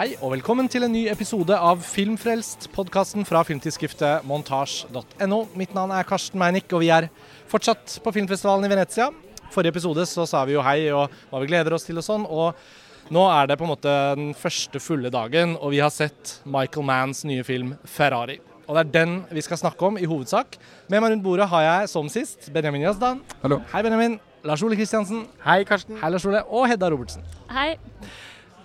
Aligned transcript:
Hei 0.00 0.14
og 0.24 0.30
velkommen 0.32 0.64
til 0.72 0.86
en 0.86 0.94
ny 0.96 1.02
episode 1.12 1.52
av 1.52 1.82
Filmfrelst, 1.84 2.70
podkasten 2.72 3.26
fra 3.28 3.42
filmtidsskriftet 3.44 4.22
montasj.no. 4.24 5.40
Mitt 5.60 5.74
navn 5.76 5.92
er 5.92 6.06
Karsten 6.08 6.40
Meinick, 6.40 6.72
og 6.72 6.80
vi 6.80 6.88
er 6.88 7.10
fortsatt 7.50 7.98
på 8.00 8.12
filmfestivalen 8.16 8.64
i 8.64 8.70
Venezia. 8.72 9.10
Forrige 9.52 9.74
episode 9.74 10.06
så 10.08 10.24
sa 10.24 10.40
vi 10.48 10.54
jo 10.54 10.64
hei 10.64 10.86
og 10.88 11.12
hva 11.28 11.42
vi 11.42 11.50
gleder 11.50 11.76
oss 11.76 11.84
til 11.84 12.00
og 12.00 12.06
sånn. 12.06 12.24
og 12.24 13.12
nå 13.12 13.26
er 13.28 13.52
det 13.52 13.58
på 13.60 13.68
en 13.68 13.72
måte 13.74 13.98
den 14.16 14.32
første 14.32 14.80
fulle 14.80 15.12
dagen, 15.12 15.52
og 15.60 15.76
vi 15.76 15.84
har 15.84 15.92
sett 15.92 16.38
Michael 16.48 16.88
Manns 16.94 17.20
nye 17.28 17.44
film 17.44 17.76
'Ferrari'. 17.84 18.40
Og 18.70 18.76
Det 18.76 18.86
er 18.86 19.04
den 19.04 19.26
vi 19.30 19.44
skal 19.44 19.60
snakke 19.60 19.84
om 19.84 19.98
i 19.98 20.08
hovedsak. 20.08 20.56
Med 20.88 21.02
meg 21.02 21.12
rundt 21.12 21.24
bordet 21.28 21.52
har 21.52 21.60
jeg 21.60 21.88
som 21.90 22.08
sist 22.08 22.50
Benjamin 22.54 22.88
Yazdan. 22.88 23.20
Hallo. 23.42 23.60
Hei, 23.68 23.82
Benjamin. 23.82 24.18
Lars 24.44 24.62
Ole 24.62 24.76
Kristiansen. 24.76 25.26
Hei, 25.44 25.62
Karsten. 25.64 26.00
Hei, 26.00 26.08
Lars 26.08 26.24
Ole. 26.24 26.42
Og 26.48 26.68
Hedda 26.68 26.88
Robertsen. 26.88 27.20
Hei. 27.50 27.76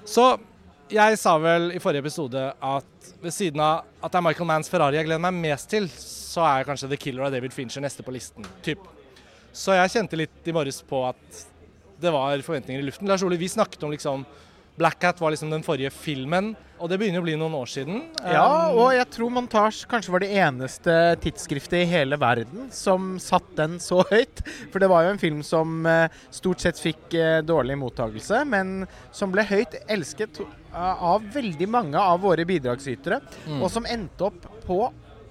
Så 0.05 0.37
jeg 0.91 1.17
sa 1.17 1.33
vel 1.41 1.71
i 1.73 1.79
forrige 1.81 2.03
episode 2.03 2.41
at 2.53 3.07
ved 3.23 3.33
siden 3.33 3.61
av 3.63 3.87
at 4.03 4.11
det 4.11 4.19
er 4.19 4.25
Michael 4.27 4.49
Manns 4.49 4.69
Ferrari 4.69 4.99
jeg 4.99 5.07
gleder 5.07 5.23
meg 5.23 5.37
mest 5.47 5.69
til, 5.71 5.87
så 5.89 6.45
er 6.45 6.67
kanskje 6.67 6.91
The 6.91 6.99
Killer 7.01 7.25
av 7.25 7.33
David 7.33 7.55
Fincher 7.55 7.81
neste 7.81 8.05
på 8.05 8.13
listen. 8.13 8.45
Typ. 8.65 8.83
Så 9.55 9.73
jeg 9.73 9.93
kjente 9.95 10.19
litt 10.19 10.45
i 10.45 10.53
morges 10.53 10.81
på 10.85 11.01
at 11.07 11.41
det 12.01 12.11
var 12.13 12.41
forventninger 12.45 12.83
i 12.83 12.85
luften. 12.85 13.09
Lars 13.09 13.23
Ole, 13.25 13.39
vi 13.39 13.49
snakket 13.49 13.83
om 13.87 13.93
liksom 13.93 14.25
Black 14.75 15.01
Hat 15.07 15.21
var 15.23 15.31
liksom 15.33 15.53
den 15.53 15.63
forrige 15.65 15.93
filmen, 15.95 16.53
og 16.79 16.89
det 16.91 16.97
begynner 16.99 17.21
å 17.21 17.25
bli 17.25 17.35
noen 17.39 17.53
år 17.55 17.69
siden. 17.71 18.01
Ja, 18.25 18.43
Um, 18.69 18.79
og 18.83 18.89
jeg 18.95 19.05
tror 19.13 19.31
Montage 19.31 19.87
kanskje 19.89 20.11
var 20.13 20.23
det 20.23 20.29
eneste 20.35 20.95
tidsskriftet 21.23 21.77
i 21.83 21.87
hele 21.87 22.17
verden 22.19 22.67
som 22.75 23.15
satt 23.21 23.47
den 23.57 23.77
så 23.83 24.01
høyt. 24.09 24.41
For 24.73 24.83
det 24.83 24.89
var 24.91 25.05
jo 25.05 25.13
en 25.13 25.21
film 25.21 25.39
som 25.45 25.85
eh, 25.87 26.09
stort 26.35 26.59
sett 26.65 26.79
fikk 26.81 27.13
eh, 27.15 27.39
dårlig 27.45 27.77
mottagelse, 27.79 28.41
men 28.49 28.83
som 29.15 29.31
ble 29.33 29.45
høyt 29.47 29.77
elsket 29.87 30.41
eh, 30.43 30.75
av 30.75 31.23
veldig 31.35 31.69
mange 31.71 32.01
av 32.01 32.19
våre 32.25 32.45
bidragsytere, 32.49 33.21
Mm. 33.45 33.61
og 33.61 33.69
som 33.71 33.85
endte 33.85 34.25
opp 34.27 34.45
på 34.65 34.79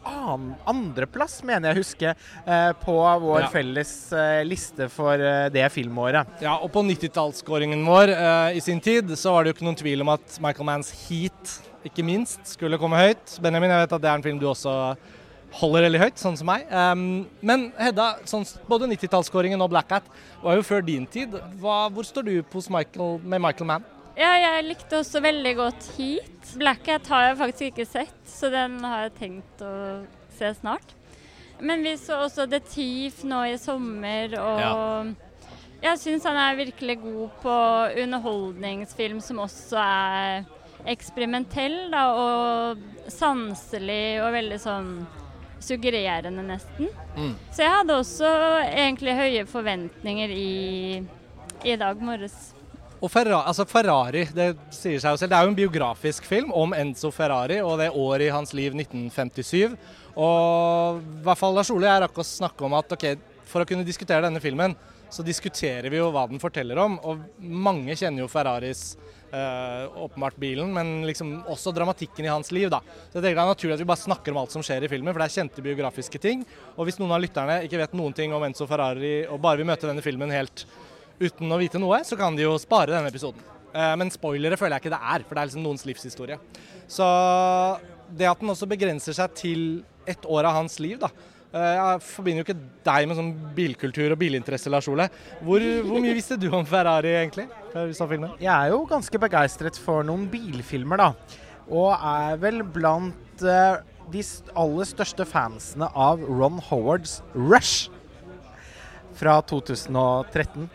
andreplass, 0.04 1.40
mener 1.46 1.70
jeg 1.70 1.76
å 1.76 1.80
huske, 1.82 2.14
eh, 2.46 2.72
på 2.84 2.96
vår 3.24 3.40
Ja. 3.40 3.48
felles 3.52 4.12
eh, 4.12 4.44
liste 4.44 4.88
for 4.92 5.14
eh, 5.14 5.48
det 5.48 5.64
filmåret. 5.72 6.26
Ja, 6.44 6.56
og 6.56 6.70
på 6.72 6.82
90-tallsskåringen 6.84 7.84
vår 7.86 8.14
i 8.54 8.60
sin 8.60 8.80
tid 8.80 9.08
så 9.18 9.32
var 9.32 9.44
det 9.44 9.52
jo 9.52 9.58
ikke 9.58 9.68
noen 9.68 9.80
tvil 9.80 10.00
om 10.02 10.08
at 10.14 10.38
Michael 10.40 10.64
Manns 10.66 10.92
Heat, 11.08 11.58
ikke 11.84 12.04
minst, 12.04 12.40
skulle 12.46 12.78
komme 12.80 12.96
høyt. 12.96 13.38
Benjamin, 13.40 13.70
jeg 13.70 13.84
vet 13.86 13.92
at 13.92 14.02
det 14.02 14.10
er 14.10 14.14
en 14.20 14.22
film 14.22 14.38
du 14.40 14.46
også 14.48 14.96
holder 15.60 15.86
veldig 15.86 16.00
høyt, 16.02 16.18
sånn 16.18 16.36
som 16.38 16.48
meg. 16.50 16.64
Um, 16.72 17.26
men 17.44 17.68
Hedda, 17.78 18.16
sånn, 18.26 18.46
både 18.66 18.88
90-tallsskåringen 18.90 19.60
og 19.62 19.70
Black 19.70 19.92
Hat 19.94 20.08
var 20.42 20.58
jo 20.58 20.64
før 20.66 20.82
din 20.86 21.06
tid. 21.06 21.36
Hva, 21.62 21.84
hvor 21.94 22.06
står 22.06 22.26
du 22.26 22.32
Michael, 22.74 23.20
med 23.22 23.42
Michael 23.44 23.68
Mann? 23.70 23.84
Ja, 24.14 24.30
jeg 24.38 24.66
likte 24.68 25.00
også 25.00 25.22
veldig 25.24 25.54
godt 25.58 25.86
Heat. 25.96 26.52
Black 26.60 26.86
Hat 26.86 27.08
har 27.10 27.28
jeg 27.28 27.38
faktisk 27.40 27.64
ikke 27.72 27.86
sett, 27.88 28.20
så 28.30 28.50
den 28.52 28.78
har 28.86 29.08
jeg 29.08 29.16
tenkt 29.18 29.64
å 29.66 29.74
se 30.38 30.52
snart. 30.60 30.94
Men 31.64 31.82
vi 31.86 31.96
så 31.98 32.20
også 32.22 32.46
The 32.50 32.60
Thief 32.62 33.22
nå 33.26 33.40
i 33.50 33.58
sommer, 33.58 34.36
og 34.38 35.14
jeg 35.82 36.00
syns 36.00 36.26
han 36.28 36.38
er 36.38 36.60
virkelig 36.62 36.98
god 37.02 37.34
på 37.42 37.56
underholdningsfilm 38.04 39.20
som 39.22 39.42
også 39.44 39.82
er 39.82 40.46
eksperimentell 40.90 41.76
da, 41.92 42.06
og 42.14 43.10
sanselig 43.10 44.20
og 44.22 44.34
veldig 44.36 44.62
sånn 44.62 44.90
suggererende 45.64 46.44
nesten. 46.46 46.90
Mm. 47.16 47.34
Så 47.50 47.64
jeg 47.64 47.72
hadde 47.72 47.98
også 47.98 48.30
egentlig 48.68 49.16
høye 49.16 49.46
forventninger 49.48 50.34
i, 50.34 51.00
i 51.64 51.76
dag 51.80 52.02
morges. 52.04 52.52
Og 53.04 53.10
Ferrari, 53.12 53.44
altså 53.44 53.66
Ferrari, 53.68 54.22
det 54.32 54.54
sier 54.72 55.00
seg 55.02 55.12
jo 55.12 55.18
selv. 55.20 55.28
Det 55.28 55.36
er 55.36 55.44
jo 55.44 55.50
en 55.52 55.58
biografisk 55.58 56.24
film 56.24 56.54
om 56.56 56.72
Enzo 56.72 57.10
Ferrari 57.12 57.58
og 57.60 57.76
det 57.82 57.90
året 57.92 58.30
i 58.30 58.32
hans 58.32 58.54
liv 58.56 58.72
1957. 58.72 59.74
Og 60.16 61.02
i 61.02 61.24
hvert 61.26 61.40
fall 61.40 61.52
Lars 61.58 61.72
Ole 61.74 61.90
jeg 61.90 62.04
rakk 62.06 62.20
å 62.22 62.24
snakke 62.24 62.64
om 62.64 62.76
at 62.78 62.94
ok, 62.96 63.04
for 63.50 63.60
å 63.60 63.68
kunne 63.68 63.84
diskutere 63.84 64.24
denne 64.24 64.40
filmen, 64.40 64.72
så 65.12 65.22
diskuterer 65.26 65.92
vi 65.92 66.00
jo 66.00 66.06
hva 66.14 66.24
den 66.30 66.40
forteller 66.40 66.80
om. 66.80 66.96
Og 67.04 67.26
mange 67.44 67.92
kjenner 67.92 68.24
jo 68.24 68.30
Ferraris 68.32 68.94
eh, 68.96 69.84
åpenbart 70.06 70.40
bilen, 70.40 70.72
men 70.72 70.94
liksom 71.04 71.36
også 71.52 71.74
dramatikken 71.76 72.24
i 72.24 72.32
hans 72.32 72.54
liv. 72.56 72.70
da. 72.72 72.80
Så 73.12 73.18
jeg 73.18 73.26
tenker 73.26 73.36
Det 73.36 73.44
er 73.44 73.52
naturlig 73.52 73.76
at 73.76 73.84
vi 73.84 73.90
bare 73.92 74.04
snakker 74.06 74.32
om 74.32 74.40
alt 74.46 74.56
som 74.56 74.64
skjer 74.64 74.88
i 74.88 74.92
filmen, 74.94 75.12
for 75.12 75.20
det 75.20 75.28
er 75.28 75.36
kjente 75.42 75.66
biografiske 75.68 76.24
ting. 76.24 76.48
Og 76.78 76.88
hvis 76.88 77.02
noen 77.02 77.12
av 77.18 77.20
lytterne 77.20 77.60
ikke 77.68 77.84
vet 77.84 78.00
noen 78.00 78.16
ting 78.16 78.32
om 78.32 78.48
Enzo 78.48 78.64
Ferrari 78.70 79.26
og 79.28 79.44
bare 79.44 79.60
vil 79.60 79.68
møte 79.68 79.92
denne 79.92 80.08
filmen 80.08 80.32
helt 80.32 80.64
uten 81.20 81.52
å 81.54 81.58
vite 81.60 81.78
noe, 81.82 82.00
så 82.04 82.16
kan 82.18 82.36
de 82.36 82.42
jo 82.46 82.56
spare 82.58 82.92
denne 82.94 83.10
episoden. 83.12 83.42
Eh, 83.74 83.94
Men 83.98 84.10
spoilere 84.10 84.56
føler 84.58 84.76
jeg 84.78 84.84
ikke 84.86 84.96
det 84.96 85.02
er, 85.14 85.24
for 85.26 85.34
det 85.34 85.42
er 85.42 85.50
liksom 85.50 85.64
noens 85.66 85.84
livshistorie. 85.86 86.38
Så 86.90 87.04
det 88.14 88.26
at 88.28 88.40
den 88.42 88.50
også 88.52 88.68
begrenser 88.70 89.16
seg 89.16 89.32
til 89.38 89.62
ett 90.06 90.26
år 90.28 90.44
av 90.50 90.58
hans 90.60 90.76
liv, 90.82 90.98
da. 91.00 91.08
eh, 91.54 91.74
Jeg 91.78 92.02
forbinder 92.04 92.42
jo 92.42 92.46
ikke 92.48 92.60
deg 92.84 93.08
med 93.08 93.16
sånn 93.16 93.32
bilkultur 93.56 94.12
og 94.12 94.18
bilinteresse, 94.20 94.70
Lars 94.70 94.88
Ole. 94.92 95.08
Hvor, 95.42 95.64
hvor 95.86 96.00
mye 96.04 96.14
visste 96.18 96.36
du 96.38 96.50
om 96.52 96.66
Ferrari 96.68 97.14
egentlig? 97.22 97.48
Jeg 98.42 98.52
er 98.52 98.68
jo 98.74 98.84
ganske 98.90 99.18
begeistret 99.22 99.78
for 99.80 100.04
noen 100.06 100.28
bilfilmer, 100.30 101.00
da. 101.00 101.12
Og 101.72 101.94
er 101.96 102.36
vel 102.42 102.60
blant 102.62 103.42
eh, 103.42 103.78
de 104.12 104.20
aller 104.60 104.84
største 104.84 105.24
fansene 105.24 105.88
av 105.96 106.20
Ron 106.28 106.58
Howards 106.68 107.22
Rush 107.34 107.88
fra 109.16 109.38
2013. 109.48 110.68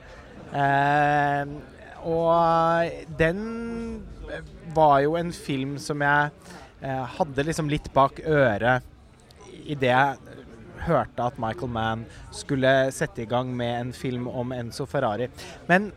Eh, 0.53 1.51
og 2.09 3.09
den 3.19 3.41
var 4.75 4.99
jo 5.03 5.17
en 5.19 5.31
film 5.35 5.75
som 5.81 6.01
jeg 6.05 6.31
eh, 6.81 7.05
hadde 7.17 7.45
liksom 7.45 7.69
litt 7.71 7.89
bak 7.95 8.21
øret 8.23 8.85
idet 9.69 9.91
jeg 9.91 10.39
hørte 10.85 11.25
at 11.27 11.39
Michael 11.41 11.71
Mann 11.73 12.05
skulle 12.35 12.71
sette 12.95 13.23
i 13.25 13.29
gang 13.29 13.51
med 13.55 13.73
en 13.79 13.89
film 13.93 14.29
om 14.31 14.53
Enzo 14.55 14.85
Ferrari. 14.89 15.27
Men, 15.67 15.89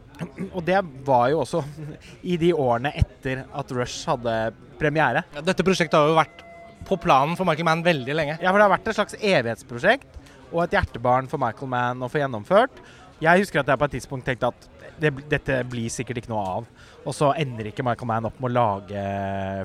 og 0.51 0.62
det 0.67 0.81
var 1.07 1.29
jo 1.33 1.43
også 1.45 1.62
i 2.33 2.39
de 2.41 2.53
årene 2.55 2.93
etter 2.99 3.45
at 3.47 3.77
Rush 3.77 4.09
hadde 4.11 4.37
premiere. 4.81 5.25
Ja, 5.37 5.45
Dette 5.53 5.67
prosjektet 5.67 5.99
har 5.99 6.11
jo 6.11 6.19
vært 6.19 6.43
på 6.89 6.99
planen 6.99 7.39
for 7.39 7.47
Michael 7.49 7.69
Mann 7.69 7.87
veldig 7.87 8.17
lenge. 8.19 8.41
Ja, 8.43 8.51
for 8.51 8.59
det 8.59 8.67
har 8.67 8.75
vært 8.75 8.91
et 8.91 8.99
slags 8.99 9.17
evighetsprosjekt 9.21 10.19
og 10.53 10.65
et 10.67 10.75
hjertebarn 10.77 11.31
for 11.31 11.41
Michael 11.41 11.71
Mann 11.71 12.03
å 12.03 12.11
få 12.12 12.21
gjennomført. 12.21 12.83
Jeg 13.22 13.44
husker 13.44 13.62
at 13.62 13.69
jeg 13.71 13.78
på 13.78 13.87
et 13.87 13.93
tidspunkt 13.97 14.27
tenkte 14.27 14.50
at 14.50 14.65
det, 15.03 15.12
dette 15.31 15.60
blir 15.71 15.91
sikkert 15.93 16.22
ikke 16.22 16.33
noe 16.33 16.43
av. 16.56 16.71
Og 17.06 17.15
så 17.15 17.33
ender 17.38 17.71
ikke 17.71 17.84
Michael 17.87 18.10
Mann 18.10 18.27
opp 18.28 18.41
med 18.43 18.50
å 18.50 18.56
lage 18.56 19.05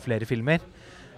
flere 0.06 0.28
filmer. 0.30 0.62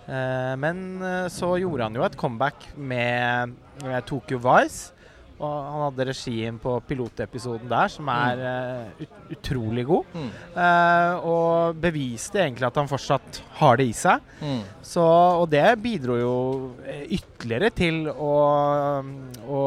Eh, 0.09 0.53
men 0.57 1.01
eh, 1.05 1.27
så 1.31 1.53
gjorde 1.61 1.89
han 1.89 1.99
jo 1.99 2.05
et 2.05 2.17
comeback 2.19 2.71
med 2.75 3.53
eh, 3.85 3.99
Tokyo 4.07 4.39
Vice. 4.41 4.95
Og 5.39 5.51
han 5.55 5.83
hadde 5.85 6.05
regien 6.09 6.57
på 6.59 6.73
pilotepisoden 6.83 7.69
der, 7.71 7.91
som 7.91 8.09
er 8.11 8.41
eh, 8.49 9.03
ut, 9.05 9.19
utrolig 9.37 9.85
god. 9.87 10.09
Mm. 10.11 10.25
Uh, 10.51 11.29
og 11.29 11.79
beviste 11.79 12.41
egentlig 12.43 12.67
at 12.67 12.79
han 12.81 12.89
fortsatt 12.91 13.39
har 13.61 13.79
det 13.79 13.85
i 13.87 13.95
seg. 13.95 14.25
Mm. 14.43 14.59
Så, 14.83 15.05
og 15.39 15.47
det 15.53 15.63
bidro 15.79 16.17
jo 16.19 16.33
eh, 16.83 17.05
ytterligere 17.15 17.71
til 17.71 18.01
å, 18.11 18.33
å 19.47 19.63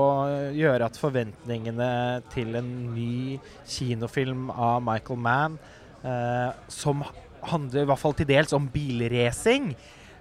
gjøre 0.53 0.91
at 0.91 1.01
forventningene 1.01 1.91
til 2.35 2.61
en 2.61 2.71
ny 2.93 3.41
kinofilm 3.65 4.51
av 4.53 4.85
Michael 4.85 5.25
Mann, 5.25 5.59
uh, 6.05 6.53
som 6.69 7.01
handler 7.49 7.87
i 7.87 7.89
hvert 7.89 8.03
fall 8.05 8.15
til 8.19 8.29
dels 8.29 8.53
om 8.55 8.69
bilracing 8.71 9.73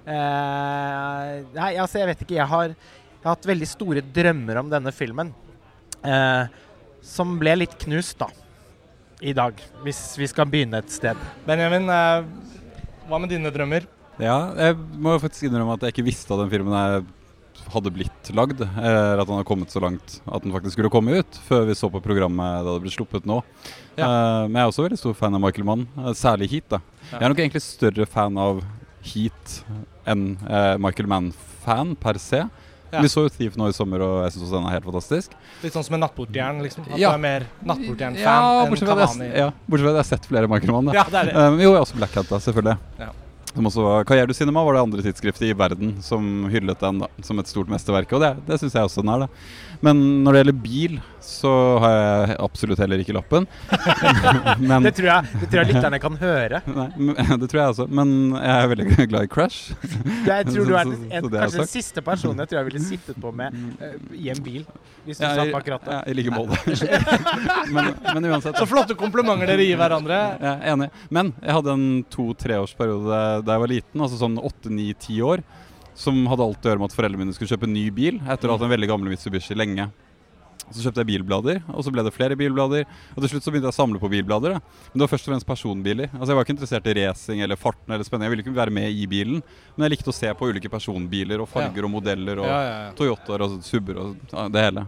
uh, 0.07 1.27
Nei, 1.53 1.75
altså, 1.75 1.99
jeg 1.99 2.09
vet 2.09 2.23
ikke. 2.23 2.39
Jeg 2.39 2.49
har, 2.49 2.73
jeg 3.21 3.27
har 3.29 3.35
hatt 3.35 3.45
veldig 3.45 3.67
store 3.69 4.01
drømmer 4.01 4.57
om 4.63 4.69
denne 4.71 4.91
filmen. 4.95 5.27
Eh, 6.01 6.47
som 7.05 7.35
ble 7.37 7.53
litt 7.61 7.75
knust, 7.83 8.17
da. 8.17 8.31
I 9.21 9.35
dag. 9.37 9.59
Hvis 9.85 9.99
vi 10.17 10.25
skal 10.25 10.49
begynne 10.49 10.79
et 10.81 10.89
sted. 10.89 11.17
Benjamin, 11.45 11.85
eh, 11.93 12.23
hva 13.05 13.19
med 13.21 13.29
dine 13.29 13.51
drømmer? 13.53 13.85
Ja, 14.17 14.53
jeg 14.57 14.77
må 14.97 15.13
jo 15.13 15.21
faktisk 15.21 15.45
innrømme 15.45 15.77
at 15.77 15.85
jeg 15.85 15.93
ikke 15.93 16.07
visste 16.09 16.33
at 16.33 16.41
den 16.41 16.49
filmen 16.49 16.73
her 16.73 17.03
hadde 17.71 17.93
blitt 17.93 18.31
lagd. 18.33 18.61
Eller 18.65 19.21
at 19.21 19.29
den 19.29 19.37
hadde 19.37 19.47
kommet 19.47 19.69
så 19.73 19.81
langt 19.83 20.17
at 20.25 20.41
den 20.41 20.53
faktisk 20.53 20.75
skulle 20.79 20.91
komme 20.93 21.21
ut, 21.21 21.39
før 21.45 21.67
vi 21.69 21.77
så 21.77 21.91
på 21.93 22.01
programmet 22.03 22.65
da 22.65 22.73
det 22.73 22.83
ble 22.87 22.93
sluppet 22.93 23.29
nå. 23.29 23.39
Ja. 23.99 24.07
Eh, 24.09 24.49
men 24.49 24.57
jeg 24.57 24.65
er 24.65 24.73
også 24.73 24.87
veldig 24.87 24.99
stor 25.03 25.17
fan 25.21 25.37
av 25.37 25.43
Michael 25.45 25.67
Mann, 25.69 25.85
eh, 26.01 26.11
særlig 26.17 26.49
Heat. 26.55 26.69
da. 26.73 26.81
Ja. 27.11 27.19
Jeg 27.19 27.21
er 27.21 27.33
nok 27.35 27.43
egentlig 27.45 27.63
større 27.65 28.09
fan 28.09 28.41
av 28.41 28.63
Heat 29.11 29.55
enn 30.09 30.25
eh, 30.49 30.75
Michael 30.81 31.09
Mann-fan 31.11 31.95
per 32.01 32.17
se. 32.21 32.43
Ja. 32.91 33.01
Vi 33.01 33.07
så 33.07 33.23
jo 33.23 33.29
Thief 33.31 33.55
nå 33.55 33.69
i 33.69 33.73
sommer, 33.75 34.01
og 34.03 34.23
jeg 34.25 34.33
syns 34.35 34.43
også 34.49 34.57
den 34.59 34.65
er 34.67 34.75
helt 34.75 34.85
fantastisk. 34.89 35.31
Litt 35.63 35.73
sånn 35.73 35.83
som 35.87 35.95
en 35.95 36.01
nattportjern, 36.03 36.61
liksom? 36.65 36.83
At 36.91 36.99
Ja. 36.99 37.09
du 37.11 37.15
er 37.15 37.23
mer 37.23 37.47
nattportjern-fan 37.63 38.19
Ja, 38.19 38.65
enn 38.65 38.75
Kavani? 38.75 39.31
ja, 39.37 39.49
bortsett 39.69 39.85
fra 39.85 39.89
at 39.89 39.95
jeg 39.95 40.03
har 40.03 40.09
sett 40.11 40.25
flere 40.27 40.47
Microman. 40.51 40.93
Ja. 40.93 41.01
Ja, 41.01 41.03
det 41.09 41.19
er 41.21 41.25
det. 41.31 41.35
Um, 41.35 41.59
jo, 41.59 41.69
jeg 41.71 41.79
har 41.79 41.85
også 41.85 41.95
Black 42.01 42.13
Hat, 42.15 42.29
da, 42.29 42.37
selvfølgelig. 42.39 42.77
Som 43.53 43.65
også 43.67 43.83
var 43.83 44.05
Karriere 44.07 44.33
Cinema 44.33 44.63
var 44.63 44.73
det 44.77 44.81
andre 44.81 45.01
tidsskriftet 45.03 45.49
i 45.49 45.53
verden 45.59 45.97
som 46.01 46.45
hyllet 46.47 46.79
den 46.79 46.99
da, 47.03 47.07
som 47.21 47.37
et 47.39 47.47
stort 47.51 47.67
mesterverk. 47.67 48.11
Og 48.15 48.21
det, 48.23 48.29
det 48.47 48.59
syns 48.61 48.73
jeg 48.77 48.83
også 48.87 49.01
den 49.03 49.09
er. 49.11 49.25
da. 49.25 49.27
Men 49.81 50.23
når 50.23 50.31
det 50.31 50.39
gjelder 50.45 50.61
bil, 50.63 51.01
så 51.21 51.51
har 51.81 51.93
jeg 51.93 52.35
absolutt 52.41 52.79
heller 52.81 53.01
ikke 53.03 53.13
lappen. 53.15 53.45
Men, 54.59 54.85
det, 54.85 54.93
tror 54.97 55.07
jeg, 55.11 55.29
det 55.41 55.49
tror 55.51 55.61
jeg 55.61 55.69
lytterne 55.69 55.99
kan 56.01 56.17
høre. 56.21 56.61
Nei, 56.77 56.87
det 57.43 57.49
tror 57.51 57.61
jeg 57.61 57.73
også. 57.75 57.87
Men 57.91 58.13
jeg 58.37 58.55
er 58.55 58.71
veldig 58.73 59.07
glad 59.11 59.27
i 59.27 59.31
Crash. 59.31 59.75
Jeg 60.27 60.47
tror 60.49 60.65
du 60.69 60.75
er 60.75 60.83
en, 60.83 60.97
en, 61.07 61.29
kanskje 61.29 61.61
den 61.61 61.71
siste 61.71 62.03
personen 62.05 62.43
jeg 62.43 62.51
tror 62.51 62.61
jeg 62.61 62.69
ville 62.71 62.83
sittet 62.85 63.21
på 63.21 63.33
med 63.37 63.55
uh, 63.81 63.95
i 64.17 64.31
en 64.33 64.43
bil. 64.43 64.65
Hvis 65.05 65.21
du 65.21 65.25
ja, 65.25 65.33
satt 65.37 65.53
bak 65.53 65.71
rattet. 65.75 65.93
Ja, 65.93 66.01
I 66.09 66.17
like 66.17 66.33
måte. 66.33 66.57
men, 67.73 67.93
men, 68.05 68.29
uansett. 68.31 68.57
Så 68.57 68.67
flotte 68.69 68.97
komplimenter 68.97 69.53
dere 69.53 69.65
gir 69.65 69.79
hverandre. 69.79 70.21
Ja, 70.41 70.55
enig. 70.73 70.91
Men 71.13 71.33
jeg 71.39 71.57
hadde 71.57 71.75
en 71.77 71.89
to-treårsperiode 72.13 73.25
da 73.45 73.57
jeg 73.57 73.65
var 73.65 73.71
liten, 73.71 74.05
altså 74.05 74.21
sånn 74.21 74.37
åtte-ni-ti 74.41 75.21
år, 75.25 75.45
som 75.97 76.23
hadde 76.31 76.45
alt 76.45 76.65
å 76.65 76.71
gjøre 76.71 76.81
med 76.81 76.89
at 76.89 76.95
foreldrene 76.97 77.25
mine 77.25 77.35
skulle 77.35 77.51
kjøpe 77.51 77.67
en 77.69 77.75
ny 77.75 77.89
bil 77.93 78.21
etter 78.21 78.47
å 78.47 78.53
ha 78.53 78.57
hatt 78.57 78.65
en 78.65 78.73
veldig 78.73 78.89
gammel 78.89 79.11
Mitsubishi 79.11 79.57
lenge. 79.57 79.89
Så 80.71 80.85
kjøpte 80.85 81.03
jeg 81.03 81.09
bilblader, 81.11 81.61
og 81.71 81.83
så 81.85 81.93
ble 81.93 82.05
det 82.07 82.13
flere 82.15 82.37
bilblader. 82.39 82.87
Og 83.15 83.23
til 83.23 83.33
slutt 83.33 83.45
så 83.45 83.53
begynte 83.53 83.69
jeg 83.69 83.75
å 83.75 83.79
samle 83.79 84.01
på 84.01 84.11
bilblader. 84.11 84.55
Da. 84.55 84.85
Men 84.91 85.01
det 85.01 85.05
var 85.05 85.11
først 85.13 85.27
og 85.27 85.33
fremst 85.33 85.49
personbiler. 85.49 86.13
Altså 86.13 86.31
Jeg 86.31 86.39
var 86.39 86.47
ikke 86.47 86.55
interessert 86.57 86.87
i 86.87 86.95
racing 87.01 87.43
eller 87.45 87.59
farten 87.59 87.95
eller 87.95 88.07
spenning. 88.07 88.29
Jeg 88.29 88.35
ville 88.35 88.45
ikke 88.45 88.55
være 88.57 88.77
med 88.79 88.95
i 88.95 89.05
bilen. 89.11 89.43
Men 89.75 89.87
jeg 89.87 89.97
likte 89.97 90.13
å 90.13 90.15
se 90.15 90.31
på 90.37 90.49
ulike 90.51 90.71
personbiler 90.71 91.43
og 91.43 91.51
farger 91.51 91.83
ja. 91.83 91.87
og 91.89 91.93
modeller 91.99 92.41
og 92.41 92.49
ja, 92.49 92.63
ja, 92.67 92.81
Toyotaer 92.97 93.45
og 93.47 93.61
Subber 93.65 94.01
og 94.01 94.51
det 94.53 94.65
hele. 94.69 94.87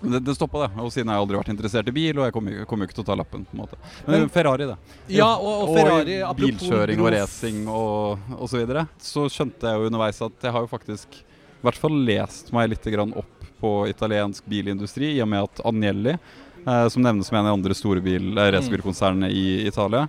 Det, 0.00 0.20
det 0.20 0.34
stoppa, 0.34 0.66
det. 0.66 0.82
Og 0.82 0.92
siden 0.94 1.10
har 1.10 1.18
jeg 1.18 1.24
aldri 1.26 1.38
vært 1.40 1.50
interessert 1.52 1.88
i 1.90 1.94
bil, 1.94 2.20
og 2.20 2.28
jeg 2.28 2.34
kommer 2.34 2.66
kom 2.70 2.82
jo 2.82 2.88
ikke 2.88 2.98
til 3.00 3.04
å 3.04 3.08
ta 3.08 3.16
lappen. 3.18 3.46
på 3.48 3.56
en 3.56 3.62
måte 3.64 3.78
Men, 4.06 4.12
Men 4.14 4.28
Ferrari, 4.34 4.68
det. 4.70 4.76
Ja, 5.10 5.32
og, 5.36 5.64
og 5.64 5.72
Ferrari, 5.74 6.20
og 6.26 6.36
bilkjøring 6.38 7.02
og 7.02 7.10
racing 7.14 7.64
og, 7.66 8.28
og 8.38 8.50
så 8.50 8.60
videre. 8.60 8.86
Så 9.02 9.26
skjønte 9.32 9.66
jeg 9.66 9.80
jo 9.80 9.90
underveis 9.90 10.22
at 10.24 10.46
jeg 10.46 10.54
har 10.54 10.66
jo 10.66 10.70
faktisk 10.70 11.18
i 11.18 11.66
hvert 11.66 11.80
fall 11.80 11.96
lest 12.06 12.52
meg 12.54 12.70
litt 12.70 12.86
opp 13.08 13.37
på 13.60 13.72
italiensk 13.90 14.46
bilindustri, 14.48 15.14
i 15.16 15.22
og 15.24 15.28
med 15.30 15.48
at 15.48 15.62
Agnelli, 15.66 16.14
eh, 16.14 16.86
som 16.92 17.04
nevnes 17.04 17.28
som 17.28 17.38
en 17.38 17.46
av 17.46 17.52
de 17.52 17.58
andre 17.58 17.76
store 17.76 18.02
bil, 18.04 18.30
eh, 18.38 18.50
racerbilkonsernene 18.54 19.30
i 19.30 19.66
Italia, 19.66 20.06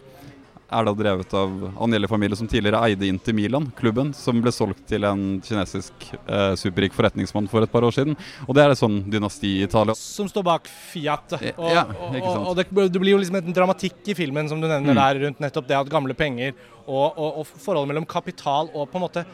er 0.69 0.85
da 0.85 0.93
drevet 0.93 1.33
av 1.33 1.53
Agnelli-familien 1.81 2.37
som 2.37 2.47
tidligere 2.49 2.81
eide 2.85 3.07
Inter 3.09 3.33
Milan, 3.33 3.71
klubben, 3.77 4.11
som 4.13 4.37
ble 4.41 4.51
solgt 4.53 4.83
til 4.89 5.05
en 5.07 5.23
kinesisk 5.45 6.05
eh, 6.19 6.53
superrik 6.59 6.93
forretningsmann 6.93 7.49
for 7.49 7.65
et 7.65 7.73
par 7.73 7.85
år 7.87 7.95
siden. 7.95 8.17
Og 8.45 8.53
det 8.55 8.63
er 8.63 8.73
et 8.73 8.81
sånn 8.81 8.99
dynasti 9.09 9.55
i 9.57 9.65
Italia. 9.65 9.97
Som 9.97 10.29
står 10.29 10.45
bak 10.45 10.69
Fiat. 10.69 11.39
Og, 11.55 11.69
ja, 11.73 11.87
og, 11.89 12.29
og 12.51 12.53
det, 12.59 12.69
det, 12.69 13.01
blir 13.01 13.15
jo 13.15 13.21
liksom 13.23 13.39
en 13.41 13.55
dramatikk 13.55 14.13
i 14.13 14.17
filmen 14.17 14.49
som 14.51 14.61
du 14.61 14.69
nevner 14.69 14.93
mm. 14.93 15.01
der, 15.01 15.21
rundt 15.25 15.43
nettopp 15.47 15.69
det 15.69 15.79
at 15.79 15.91
gamle 15.91 16.17
penger 16.17 16.53
og, 16.85 17.17
og, 17.17 17.45
forholdet 17.57 17.89
mellom 17.93 18.09
kapital 18.09 18.69
og 18.73 18.89
på 18.91 18.99
en 18.99 19.07
måte 19.07 19.25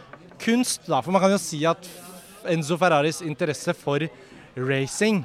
kunst. 0.41 0.85
da, 0.87 1.01
For 1.03 1.15
man 1.15 1.23
kan 1.23 1.35
jo 1.35 1.41
si 1.41 1.65
at 1.67 1.83
Enzo 2.51 2.77
Ferraris 2.81 3.21
interesse 3.25 3.73
for 3.77 4.05
racing 4.55 5.23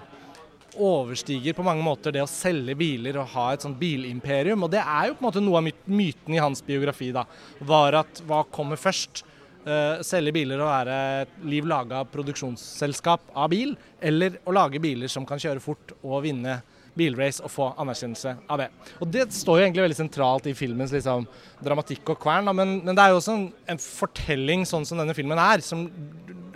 overstiger 0.78 1.54
på 1.56 1.64
mange 1.66 1.82
måter 1.82 2.14
det 2.14 2.22
å 2.22 2.30
selge 2.30 2.76
biler 2.78 3.18
og 3.20 3.32
ha 3.34 3.48
et 3.54 3.64
sånt 3.64 3.78
bilimperium. 3.80 4.66
Og 4.66 4.72
det 4.72 4.82
er 4.82 5.08
jo 5.08 5.16
på 5.16 5.24
en 5.24 5.28
måte 5.28 5.42
noe 5.42 5.60
av 5.60 5.66
myten 5.90 6.36
i 6.36 6.42
hans 6.42 6.62
biografi, 6.64 7.10
da. 7.14 7.26
Var 7.66 8.00
at 8.04 8.22
hva 8.28 8.44
kommer 8.52 8.80
først? 8.80 9.24
Uh, 9.60 10.00
selge 10.00 10.32
biler 10.32 10.56
og 10.56 10.70
være 10.70 10.94
et 11.20 11.32
liv 11.44 11.66
laga 11.68 11.98
produksjonsselskap 12.08 13.26
av 13.36 13.50
bil, 13.52 13.74
eller 14.00 14.38
å 14.48 14.54
lage 14.56 14.80
biler 14.80 15.10
som 15.12 15.26
kan 15.28 15.42
kjøre 15.42 15.60
fort 15.60 15.92
og 16.00 16.22
vinne 16.24 16.54
bilrace 16.96 17.42
og 17.44 17.52
få 17.52 17.68
anerkjennelse 17.80 18.34
av 18.50 18.62
det. 18.62 18.68
Og 19.00 19.10
Det 19.12 19.26
står 19.34 19.58
jo 19.58 19.66
egentlig 19.66 19.84
veldig 19.84 19.98
sentralt 19.98 20.48
i 20.50 20.56
filmens 20.56 20.94
liksom, 20.94 21.26
dramatikk 21.60 22.14
og 22.14 22.22
kvern, 22.22 22.48
da, 22.48 22.54
men, 22.56 22.78
men, 22.80 22.96
det 22.96 23.04
er 23.04 23.12
jo 23.12 23.20
også 23.20 23.36
en, 23.36 23.46
en, 23.74 23.82
fortelling 24.00 24.64
sånn 24.68 24.88
som 24.88 25.00
denne 25.00 25.16
filmen 25.16 25.40
er, 25.40 25.62
som 25.64 25.86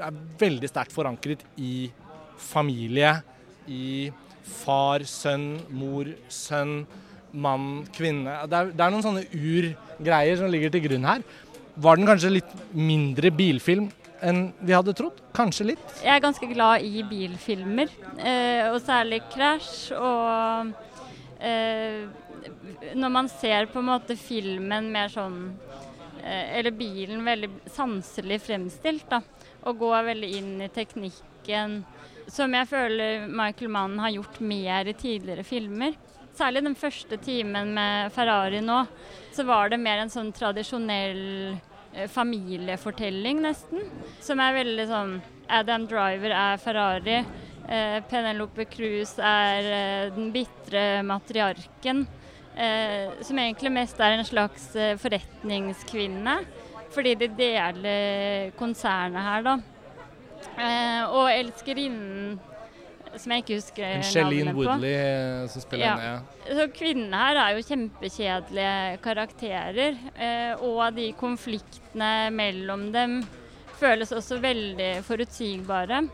er 0.03 0.21
veldig 0.41 0.71
sterkt 0.71 0.95
forankret 0.95 1.45
i 1.61 1.91
familie, 2.41 3.17
i 3.69 4.11
far, 4.45 5.05
sønn, 5.09 5.59
mor, 5.73 6.11
sønn, 6.29 6.83
mann, 7.35 7.85
kvinne. 7.95 8.37
Det 8.51 8.59
er, 8.59 8.73
det 8.75 8.85
er 8.85 8.95
noen 8.95 9.05
sånne 9.05 9.25
urgreier 9.35 10.39
som 10.39 10.53
ligger 10.53 10.73
til 10.75 10.85
grunn 10.87 11.09
her. 11.09 11.25
Var 11.75 11.99
den 11.99 12.09
kanskje 12.09 12.37
litt 12.37 12.57
mindre 12.77 13.33
bilfilm 13.35 13.89
enn 14.25 14.45
vi 14.63 14.75
hadde 14.77 14.95
trodd? 14.97 15.19
Kanskje 15.37 15.73
litt? 15.73 15.87
Jeg 16.05 16.13
er 16.15 16.23
ganske 16.23 16.49
glad 16.51 16.85
i 16.87 17.03
bilfilmer, 17.09 17.91
eh, 18.19 18.71
og 18.71 18.79
særlig 18.85 19.25
Crash. 19.33 19.91
Og 19.97 20.71
eh, 21.43 22.05
når 22.95 23.15
man 23.17 23.31
ser 23.33 23.67
på 23.73 23.83
en 23.83 23.91
måte 23.91 24.17
filmen 24.21 24.91
mer 24.93 25.11
sånn 25.13 25.39
eh, 26.23 26.59
Eller 26.59 26.75
bilen 26.77 27.25
veldig 27.27 27.51
sanselig 27.75 28.41
fremstilt, 28.47 29.09
da, 29.11 29.21
og 29.65 29.79
går 29.81 30.11
veldig 30.13 30.31
inn 30.39 30.55
i 30.65 30.73
teknikken 30.73 31.81
som 32.33 32.55
jeg 32.57 32.69
føler 32.69 33.27
Michael 33.29 33.71
Mann 33.73 33.99
har 34.01 34.15
gjort 34.15 34.41
mer 34.41 34.89
i 34.89 34.97
tidligere 34.97 35.45
filmer. 35.47 35.95
Særlig 36.35 36.65
den 36.65 36.77
første 36.79 37.19
timen 37.23 37.75
med 37.77 38.13
Ferrari 38.15 38.63
nå, 38.65 38.81
så 39.35 39.45
var 39.47 39.71
det 39.71 39.83
mer 39.83 40.03
en 40.03 40.11
sånn 40.11 40.33
tradisjonell 40.35 41.55
eh, 41.93 42.09
familiefortelling, 42.11 43.43
nesten. 43.45 43.87
Som 44.25 44.43
er 44.43 44.57
veldig 44.57 44.89
sånn 44.91 45.15
Adam 45.47 45.87
Driver 45.91 46.35
er 46.35 46.63
Ferrari. 46.63 47.21
Eh, 47.69 48.01
Penelope 48.11 48.67
Cruz 48.73 49.15
er 49.21 49.71
eh, 49.79 50.13
den 50.17 50.33
bitre 50.35 51.03
matriarken. 51.07 52.07
Som 52.55 53.39
egentlig 53.43 53.73
mest 53.75 53.99
er 53.99 54.13
en 54.15 54.21
slags 54.23 54.69
forretningskvinne. 55.03 56.37
Fordi 56.95 57.15
de 57.19 57.29
deler 57.35 58.51
konsernet 58.59 59.25
her, 59.27 59.47
da. 59.47 59.59
Eh, 60.55 61.03
og 61.11 61.31
elskerinnen 61.33 62.37
som 63.21 63.31
jeg 63.31 63.45
ikke 63.45 63.59
husker 63.59 64.03
Shelleen 64.07 64.51
Woodley 64.57 64.91
eh, 64.91 65.45
som 65.51 65.63
spiller 65.63 65.87
ja. 65.87 65.95
henne. 65.99 66.25
Ja. 66.49 66.57
Så 66.59 66.67
kvinnene 66.75 67.21
her 67.21 67.41
er 67.45 67.55
jo 67.55 67.65
kjempekjedelige 67.69 68.99
karakterer. 69.05 69.99
Eh, 70.15 70.65
og 70.67 70.83
de 70.97 71.09
konfliktene 71.19 72.13
mellom 72.35 72.89
dem 72.95 73.21
føles 73.79 74.13
også 74.15 74.41
veldig 74.43 74.91
forutsigbare. 75.07 76.05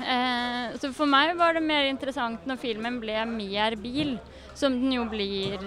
Eh, 0.00 0.74
så 0.80 0.90
for 0.96 1.10
meg 1.10 1.36
var 1.38 1.54
det 1.54 1.62
mer 1.64 1.86
interessant 1.90 2.46
når 2.48 2.60
filmen 2.62 2.98
ble 3.02 3.20
mer 3.30 3.76
bil, 3.80 4.16
som 4.54 4.74
den 4.80 4.96
jo 4.96 5.06
blir 5.10 5.60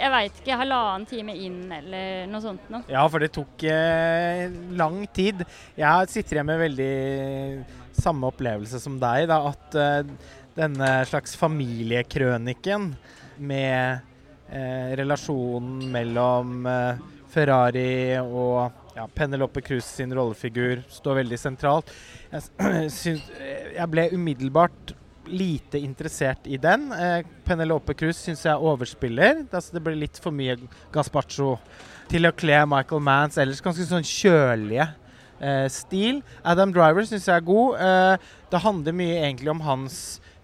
jeg 0.00 0.10
veit 0.12 0.38
ikke, 0.40 0.56
halvannen 0.56 1.06
time 1.08 1.34
inn 1.36 1.72
eller 1.74 2.26
noe 2.30 2.42
sånt 2.42 2.68
noe. 2.72 2.86
Ja, 2.90 3.02
for 3.10 3.22
det 3.22 3.32
tok 3.34 3.64
eh, 3.68 4.46
lang 4.78 5.02
tid. 5.12 5.42
Jeg 5.78 6.10
sitter 6.12 6.38
igjen 6.38 6.48
med 6.48 6.62
veldig 6.62 6.92
samme 8.00 8.30
opplevelse 8.30 8.80
som 8.80 8.96
deg. 9.02 9.28
Da, 9.30 9.40
at 9.50 9.76
eh, 9.76 10.12
denne 10.56 10.90
slags 11.10 11.36
familiekrøniken 11.38 12.90
med 13.50 14.00
eh, 14.48 14.92
relasjonen 15.00 15.90
mellom 15.92 16.68
eh, 16.70 17.02
Ferrari 17.30 18.18
og 18.22 18.96
ja, 18.96 19.06
Penelope 19.14 19.62
Cruz 19.64 19.86
sin 20.00 20.14
rollefigur 20.16 20.82
står 20.90 21.22
veldig 21.22 21.38
sentralt. 21.38 21.92
Jeg, 22.30 22.46
synes, 23.02 23.28
jeg 23.74 23.90
ble 23.90 24.08
umiddelbart 24.14 24.94
lite 25.30 25.78
interessert 25.78 26.46
i 26.50 26.58
den. 26.60 26.88
Eh, 26.94 27.26
Penelope 27.46 27.94
Cruz 27.98 28.18
syns 28.18 28.44
jeg 28.46 28.70
overspiller. 28.70 29.44
Altså, 29.50 29.76
det 29.76 29.84
blir 29.84 29.98
litt 29.98 30.18
for 30.22 30.34
mye 30.34 30.56
Gaspacho 30.94 31.56
til 32.10 32.26
å 32.26 32.34
kle 32.34 32.64
Michael 32.66 33.04
Manns 33.06 33.38
ellers 33.38 33.62
ganske 33.62 33.86
sånn 33.86 34.06
kjølige 34.06 34.88
eh, 35.38 35.66
stil. 35.70 36.20
Adam 36.42 36.74
Driver 36.74 37.06
syns 37.06 37.28
jeg 37.30 37.36
er 37.36 37.46
god. 37.46 37.78
Eh, 37.78 38.34
det 38.50 38.64
handler 38.66 39.00
mye 39.02 39.22
egentlig 39.22 39.54
om 39.54 39.64
hans 39.66 39.96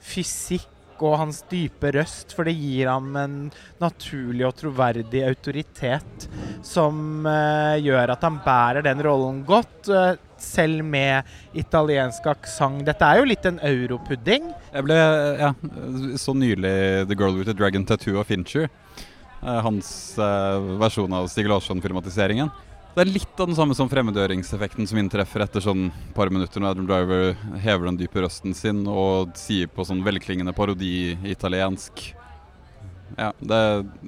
fysikk 0.07 0.73
og 1.05 1.19
hans 1.21 1.43
dype 1.51 1.91
røst, 1.93 2.33
for 2.33 2.49
det 2.49 2.55
gir 2.57 2.89
ham 2.89 3.11
en 3.21 3.35
naturlig 3.83 4.47
og 4.49 4.55
troverdig 4.57 5.27
autoritet 5.29 6.25
som 6.65 7.27
uh, 7.29 7.77
gjør 7.77 8.15
at 8.15 8.25
han 8.25 8.39
bærer 8.41 8.87
den 8.87 9.03
rollen 9.05 9.43
godt. 9.45 9.91
Uh, 9.91 10.15
selv 10.43 10.85
med 10.85 11.27
italiensk 11.57 12.27
aksent. 12.33 12.85
Dette 12.87 13.09
er 13.09 13.21
jo 13.21 13.29
litt 13.29 13.47
en 13.49 13.61
europudding. 13.65 14.51
Jeg 14.73 14.87
ble 14.87 14.99
ja, 15.41 15.53
så 16.21 16.35
nylig 16.37 16.77
The 17.11 17.17
Girl 17.17 17.39
with 17.39 17.51
the 17.51 17.57
Dragon 17.57 17.87
Tattoo 17.89 18.21
av 18.21 18.29
Fincher. 18.29 18.69
Eh, 19.43 19.61
hans 19.63 19.89
eh, 20.19 20.71
versjon 20.81 21.13
av 21.13 21.29
Stig 21.33 21.49
Larsson-filmatiseringen. 21.51 22.51
Det 22.97 23.05
er 23.05 23.11
litt 23.13 23.41
av 23.41 23.51
den 23.51 23.57
samme 23.59 23.75
som 23.77 23.91
fremmedgjøringseffekten 23.93 24.87
som 24.89 24.99
inntreffer 25.03 25.43
etter 25.45 25.61
sånn 25.61 25.91
par 26.17 26.31
minutter 26.33 26.63
når 26.63 26.73
Adam 26.73 26.87
Driver 26.89 27.59
hever 27.61 27.91
den 27.91 27.99
dype 28.01 28.23
røsten 28.25 28.57
sin 28.57 28.87
og 28.89 29.35
sier 29.37 29.69
på 29.69 29.85
sånn 29.85 30.01
velklingende 30.07 30.55
parodi-italiensk 30.57 32.07
ja, 33.15 33.29
det, 33.39 33.59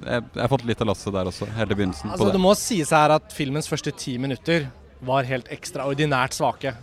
jeg, 0.03 0.23
jeg 0.33 0.41
har 0.41 0.49
fått 0.51 0.65
litt 0.67 0.81
av 0.83 0.89
lasset 0.89 1.13
der 1.13 1.29
også, 1.29 1.47
helt 1.55 1.71
i 1.71 1.77
begynnelsen. 1.77 2.11
Altså, 2.11 2.27
det. 2.27 2.35
det 2.35 2.41
må 2.43 2.51
sies 2.57 2.91
her 2.93 3.13
at 3.15 3.31
filmens 3.33 3.69
første 3.69 3.93
ti 3.95 4.17
minutter 4.21 4.67
var 5.05 5.27
helt 5.27 5.49
ekstraordinært 5.53 6.35
svake. 6.35 6.73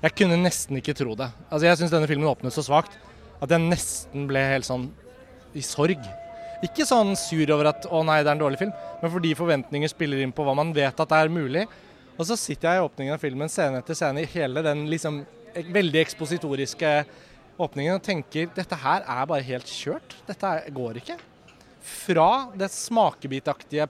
Jeg 0.00 0.16
kunne 0.16 0.38
nesten 0.40 0.78
ikke 0.80 0.96
tro 0.96 1.14
det. 1.18 1.28
Altså 1.50 1.66
Jeg 1.66 1.80
syns 1.80 1.92
denne 1.92 2.08
filmen 2.08 2.28
åpnet 2.30 2.54
så 2.54 2.64
svakt 2.64 2.96
at 3.40 3.52
jeg 3.52 3.62
nesten 3.62 4.26
ble 4.28 4.42
helt 4.52 4.68
sånn 4.68 4.88
i 5.56 5.62
sorg. 5.64 6.00
Ikke 6.64 6.84
sånn 6.88 7.14
sur 7.16 7.50
over 7.54 7.70
at 7.72 7.86
'å 7.86 8.04
nei, 8.04 8.22
det 8.22 8.28
er 8.28 8.36
en 8.36 8.44
dårlig 8.44 8.58
film', 8.60 8.76
men 9.02 9.10
fordi 9.10 9.34
forventninger 9.34 9.88
spiller 9.88 10.20
inn 10.20 10.32
på 10.32 10.44
hva 10.44 10.54
man 10.54 10.72
vet 10.72 11.00
at 11.00 11.12
er 11.12 11.28
mulig. 11.28 11.66
Og 12.18 12.26
så 12.26 12.36
sitter 12.36 12.68
jeg 12.68 12.80
i 12.80 12.86
åpningen 12.88 13.14
av 13.14 13.20
filmen 13.20 13.48
scene 13.48 13.78
etter 13.78 13.94
scene 13.94 14.20
i 14.20 14.28
hele 14.28 14.62
den 14.62 14.86
liksom 14.88 15.26
veldig 15.54 16.00
ekspositoriske 16.04 17.06
åpningen 17.58 17.94
og 17.94 18.02
tenker 18.02 18.50
dette 18.54 18.76
her 18.76 19.02
er 19.06 19.26
bare 19.26 19.42
helt 19.42 19.64
kjørt. 19.64 20.16
Dette 20.26 20.70
går 20.70 21.00
ikke. 21.00 21.16
Fra 21.80 22.50
det 22.56 22.70
smakebitaktige 22.70 23.88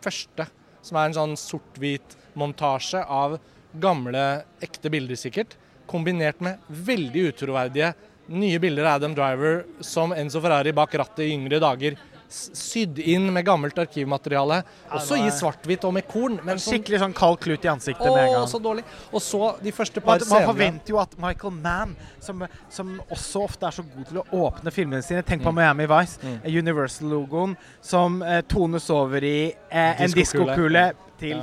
første, 0.00 0.48
som 0.82 0.96
er 0.96 1.04
en 1.04 1.18
sånn 1.18 1.36
sort-hvit 1.36 2.16
montasje 2.36 3.02
av 3.02 3.38
gamle, 3.76 4.26
ekte 4.62 4.92
bilder 4.92 5.18
sikkert, 5.18 5.56
kombinert 5.86 6.40
med 6.44 6.62
veldig 6.68 7.28
utroverdige 7.32 7.92
nye 8.26 8.58
bilder 8.58 8.88
av 8.88 8.98
Adam 8.98 9.14
Driver 9.14 9.64
som 9.84 10.14
Enzo 10.16 10.40
Ferrari 10.42 10.72
bak 10.74 10.94
rattet 10.98 11.26
i 11.26 11.32
yngre 11.34 11.60
dager. 11.62 11.96
Sydd 12.28 12.98
inn 12.98 13.28
med 13.32 13.44
gammelt 13.46 13.76
arkivmateriale. 13.78 14.62
Også 14.92 15.14
i 15.20 15.28
svart-hvitt 15.30 15.84
og 15.86 15.92
med 15.94 16.08
korn. 16.10 16.40
Men 16.44 16.58
sånn, 16.58 16.74
Skikkelig 16.76 16.98
sånn 17.04 17.14
kald 17.14 17.38
klut 17.40 17.64
i 17.64 17.68
ansiktet 17.70 18.06
med 18.06 18.24
en 18.26 18.32
gang. 18.34 18.46
så 18.50 18.58
dårlig. 18.62 18.84
Og 19.12 19.20
så 19.22 19.62
de 19.62 19.70
første 19.72 20.00
par 20.02 20.18
Man, 20.18 20.28
man 20.30 20.46
forventer 20.50 20.88
jo 20.94 20.98
at 20.98 21.14
Michael 21.18 21.52
Mann, 21.52 21.96
som, 22.20 22.42
som 22.68 23.00
også 23.10 23.42
ofte 23.44 23.66
er 23.66 23.70
så 23.70 23.84
god 23.94 24.06
til 24.10 24.18
å 24.18 24.26
åpne 24.50 24.72
filmene 24.74 25.02
sine 25.06 25.22
Tenk 25.22 25.42
på 25.42 25.52
Miami 25.54 25.86
Vice, 25.86 26.18
Mm. 26.22 26.40
eh, 26.44 26.58
Universal-logoen, 26.58 27.56
som 27.80 28.22
eh, 28.22 28.40
tones 28.42 28.90
over 28.90 29.22
i 29.22 29.52
eh, 29.70 30.02
en 30.02 30.10
Diskokule. 30.10 30.92
til 31.18 31.36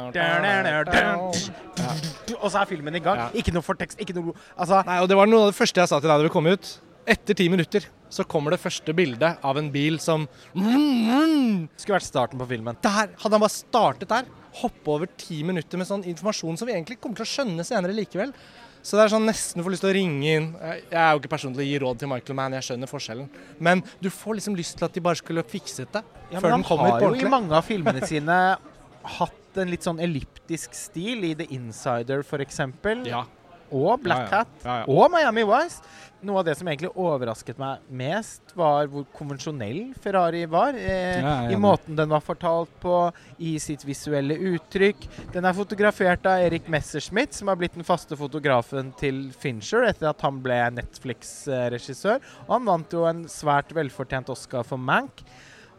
Ja. 0.93 1.17
Og 2.41 2.51
så 2.51 2.61
er 2.61 2.65
filmen 2.69 2.95
i 2.95 2.99
gang. 2.99 3.29
Ikke 3.33 3.53
noe 3.53 3.63
fortekst, 3.65 3.97
ikke 3.99 4.13
noe 4.17 4.33
Altså, 4.57 4.83
Nei, 4.85 4.99
og 5.01 5.07
Det 5.09 5.17
var 5.17 5.25
noe 5.27 5.47
av 5.47 5.51
det 5.53 5.57
første 5.57 5.81
jeg 5.81 5.89
sa 5.89 5.99
til 5.99 6.09
deg 6.09 6.19
da 6.19 6.23
vi 6.27 6.29
kom 6.33 6.47
ut. 6.47 6.79
Etter 7.05 7.35
ti 7.35 7.49
minutter 7.51 7.85
så 8.13 8.23
kommer 8.29 8.53
det 8.53 8.61
første 8.61 8.93
bildet 8.95 9.41
av 9.43 9.57
en 9.57 9.69
bil 9.73 9.97
som 9.99 10.27
skulle 10.53 11.97
vært 11.97 12.05
starten 12.07 12.39
på 12.39 12.47
filmen. 12.51 12.77
Der! 12.85 13.15
Hadde 13.19 13.35
han 13.35 13.43
bare 13.43 13.53
startet 13.53 14.11
der, 14.11 14.29
hoppe 14.61 14.93
over 14.93 15.09
ti 15.17 15.41
minutter 15.45 15.81
med 15.81 15.89
sånn 15.89 16.05
informasjon 16.11 16.59
som 16.59 16.69
vi 16.69 16.75
egentlig 16.75 16.99
kommer 17.01 17.17
til 17.19 17.25
å 17.25 17.31
skjønne 17.31 17.65
senere 17.67 17.95
likevel. 17.97 18.31
Så 18.83 18.97
det 18.99 19.05
er 19.05 19.13
sånn 19.13 19.27
nesten 19.27 19.59
du 19.59 19.65
får 19.65 19.73
lyst 19.73 19.85
til 19.85 19.93
å 19.93 19.95
ringe 19.95 20.31
inn. 20.37 20.47
Jeg 20.61 20.99
er 20.99 21.11
jo 21.15 21.21
ikke 21.21 21.31
personlig 21.31 21.69
gi 21.69 21.77
råd 21.81 22.01
til 22.01 22.11
Michael 22.11 22.37
Mann, 22.37 22.55
jeg 22.59 22.67
skjønner 22.67 22.91
forskjellen. 22.91 23.29
Men 23.63 23.83
du 24.03 24.09
får 24.11 24.39
liksom 24.39 24.57
lyst 24.59 24.75
til 24.79 24.87
at 24.89 24.97
de 24.97 25.03
bare 25.03 25.19
skulle 25.19 25.45
fikset 25.47 25.95
det 25.95 26.03
Ja, 26.33 26.41
før 26.43 26.57
den 26.57 26.65
kommer 26.67 26.89
på 26.89 26.91
han 26.91 26.99
på 26.99 27.07
har 27.07 27.15
jo 27.15 27.27
i 27.27 27.31
mange 27.31 27.55
av 27.55 27.63
filmene 27.67 28.03
sine 28.07 28.39
hatt 29.19 29.61
en 29.63 29.71
litt 29.71 29.85
sånn 29.85 30.01
elliptisk 30.03 30.75
stil, 30.75 31.23
i 31.29 31.33
The 31.37 31.47
Insider 31.55 32.25
f.eks. 32.25 32.59
Ja. 33.07 33.23
Og 33.73 34.01
Black. 34.05 34.29
Hat. 34.31 34.55
Ja, 34.63 34.81
ja. 34.83 34.89
Og 34.89 35.11
Miami 35.13 35.45
Vice. 35.49 35.81
Noe 36.23 36.39
av 36.39 36.45
det 36.47 36.53
som 36.55 36.69
egentlig 36.71 36.93
overrasket 36.95 37.57
meg 37.59 37.81
mest, 37.99 38.53
var 38.55 38.87
hvor 38.87 39.03
konvensjonell 39.11 39.89
Ferrari 39.99 40.45
var. 40.47 40.77
Eh, 40.79 41.19
I 41.51 41.57
måten 41.59 41.97
den 41.97 42.07
var 42.13 42.23
fortalt 42.23 42.71
på, 42.79 42.95
i 43.43 43.57
sitt 43.59 43.83
visuelle 43.83 44.37
uttrykk. 44.53 45.03
Den 45.33 45.43
er 45.49 45.57
fotografert 45.57 46.23
av 46.31 46.45
Erik 46.45 46.69
Messerschmidt, 46.71 47.35
som 47.35 47.51
har 47.51 47.59
blitt 47.59 47.75
den 47.75 47.83
faste 47.83 48.15
fotografen 48.15 48.93
til 49.01 49.25
Fincher 49.35 49.83
etter 49.89 50.13
at 50.13 50.23
han 50.23 50.39
ble 50.45 50.61
Netflix-regissør. 50.77 52.23
Og 52.45 52.55
han 52.55 52.71
vant 52.71 52.95
jo 52.95 53.03
en 53.09 53.25
svært 53.31 53.75
velfortjent 53.75 54.31
Oscar 54.31 54.63
for 54.67 54.79
Mank. 54.79 55.25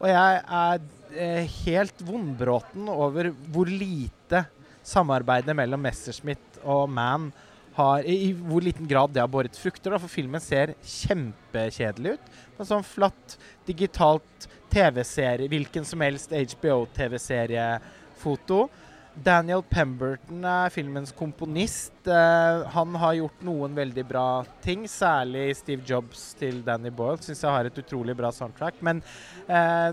Og 0.03 0.11
jeg 0.11 0.45
er 0.45 0.85
eh, 1.17 1.57
helt 1.65 2.05
vondbråten 2.05 2.93
over 2.93 3.33
hvor 3.55 3.71
lite 3.71 4.45
samarbeidet 4.85 5.57
mellom 5.57 5.81
Messerschmidt 5.87 6.61
og 6.69 6.91
Mann 6.93 7.31
har, 7.75 8.05
i, 8.07 8.29
I 8.29 8.33
hvor 8.35 8.63
liten 8.65 8.89
grad 8.89 9.11
det 9.15 9.21
har 9.23 9.29
båret 9.31 9.57
frukter. 9.59 9.91
Da, 9.95 9.99
for 10.03 10.09
filmen 10.13 10.41
ser 10.43 10.75
kjempekjedelig 10.81 12.11
ut. 12.17 12.25
En 12.59 12.67
sånn 12.69 12.85
flatt, 12.87 13.39
digitalt 13.67 14.49
TV-serie, 14.75 15.49
hvilken 15.51 15.85
som 15.87 16.01
helst 16.05 16.31
HBO-TV-seriefoto. 16.35 18.69
Daniel 19.15 19.63
Pemberton 19.71 20.45
er 20.49 20.71
filmens 20.75 21.13
komponist. 21.15 21.93
Eh, 22.07 22.65
han 22.75 22.95
har 22.99 23.15
gjort 23.21 23.43
noen 23.47 23.77
veldig 23.77 24.05
bra 24.09 24.45
ting, 24.65 24.89
særlig 24.91 25.57
Steve 25.61 25.83
Jobs 25.87 26.35
til 26.41 26.65
Danny 26.67 26.91
Boyle. 26.91 27.23
Syns 27.23 27.45
jeg 27.45 27.55
har 27.55 27.65
et 27.69 27.79
utrolig 27.79 28.17
bra 28.19 28.33
soundtrack. 28.35 28.75
Men 28.83 29.03
eh, 29.47 29.93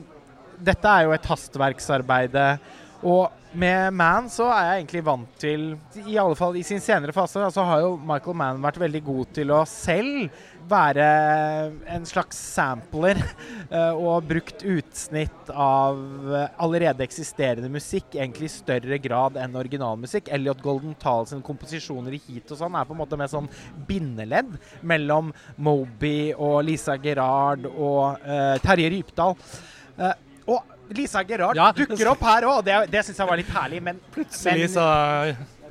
dette 0.61 0.89
er 0.89 1.03
jo 1.05 1.13
et 1.13 1.29
hastverksarbeide. 1.29 2.59
Og 3.01 3.31
med 3.51 3.91
Man 3.98 4.29
så 4.31 4.46
er 4.53 4.67
jeg 4.67 4.81
egentlig 4.81 5.01
vant 5.03 5.31
til 5.41 5.63
I 6.08 6.15
alle 6.22 6.38
fall 6.39 6.55
i 6.55 6.63
sin 6.63 6.79
senere 6.79 7.12
fase 7.15 7.50
så 7.51 7.65
har 7.67 7.81
jo 7.84 7.98
Michael 8.00 8.38
Mann 8.39 8.62
vært 8.63 8.79
veldig 8.79 9.01
god 9.03 9.34
til 9.36 9.51
å 9.51 9.63
selv 9.67 10.31
være 10.72 11.08
en 11.91 12.05
slags 12.08 12.38
sampler 12.38 13.17
eh, 13.75 13.91
og 13.91 14.29
brukt 14.29 14.63
utsnitt 14.63 15.51
av 15.51 16.00
eh, 16.31 16.48
allerede 16.63 17.03
eksisterende 17.03 17.67
musikk 17.74 18.15
egentlig 18.15 18.48
i 18.48 18.53
større 18.53 19.01
grad 19.03 19.39
enn 19.41 19.58
originalmusikk. 19.60 20.31
Elliot 20.31 20.63
Golden 20.63 20.96
Tall 21.01 21.27
sine 21.27 21.43
komposisjoner 21.43 22.15
i 22.15 22.22
Heat 22.29 22.53
og 22.53 22.62
sånn 22.62 22.77
er 22.77 22.88
på 22.88 22.96
en 22.96 23.01
måte 23.01 23.20
mer 23.20 23.31
sånn 23.34 23.51
bindeledd 23.89 24.55
mellom 24.88 25.34
Moby 25.60 26.31
og 26.38 26.62
Lisa 26.70 26.96
Gerard 27.01 27.67
og 27.74 28.22
uh, 28.24 28.55
Terje 28.63 28.93
Rypdal. 28.93 29.36
Og 29.36 30.27
Lisa 30.98 31.24
Gerard 31.27 31.60
Ja, 31.60 31.69
dukker 31.75 32.12
opp 32.13 32.24
her 32.27 32.48
òg, 32.50 32.62
det, 32.67 32.77
det 32.91 33.03
syns 33.07 33.21
jeg 33.21 33.31
var 33.31 33.39
litt 33.39 33.51
herlig. 33.55 33.81
Men, 33.83 34.01
Plutselig 34.13 34.67
men, 34.67 34.74
så 34.75 34.88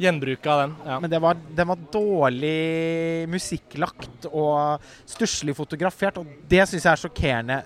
Gjenbruket 0.01 0.47
av 0.49 0.63
den. 0.63 0.71
Ja. 0.87 1.01
men 1.01 1.13
det 1.13 1.19
var, 1.21 1.41
den 1.57 1.69
var 1.69 1.83
dårlig 1.93 3.29
musikklagt 3.29 4.31
og 4.31 4.87
stusslig 5.05 5.53
fotografert, 5.59 6.23
og 6.23 6.31
det 6.49 6.65
syns 6.71 6.87
jeg 6.87 6.93
er 6.95 7.03
sjokkerende 7.03 7.59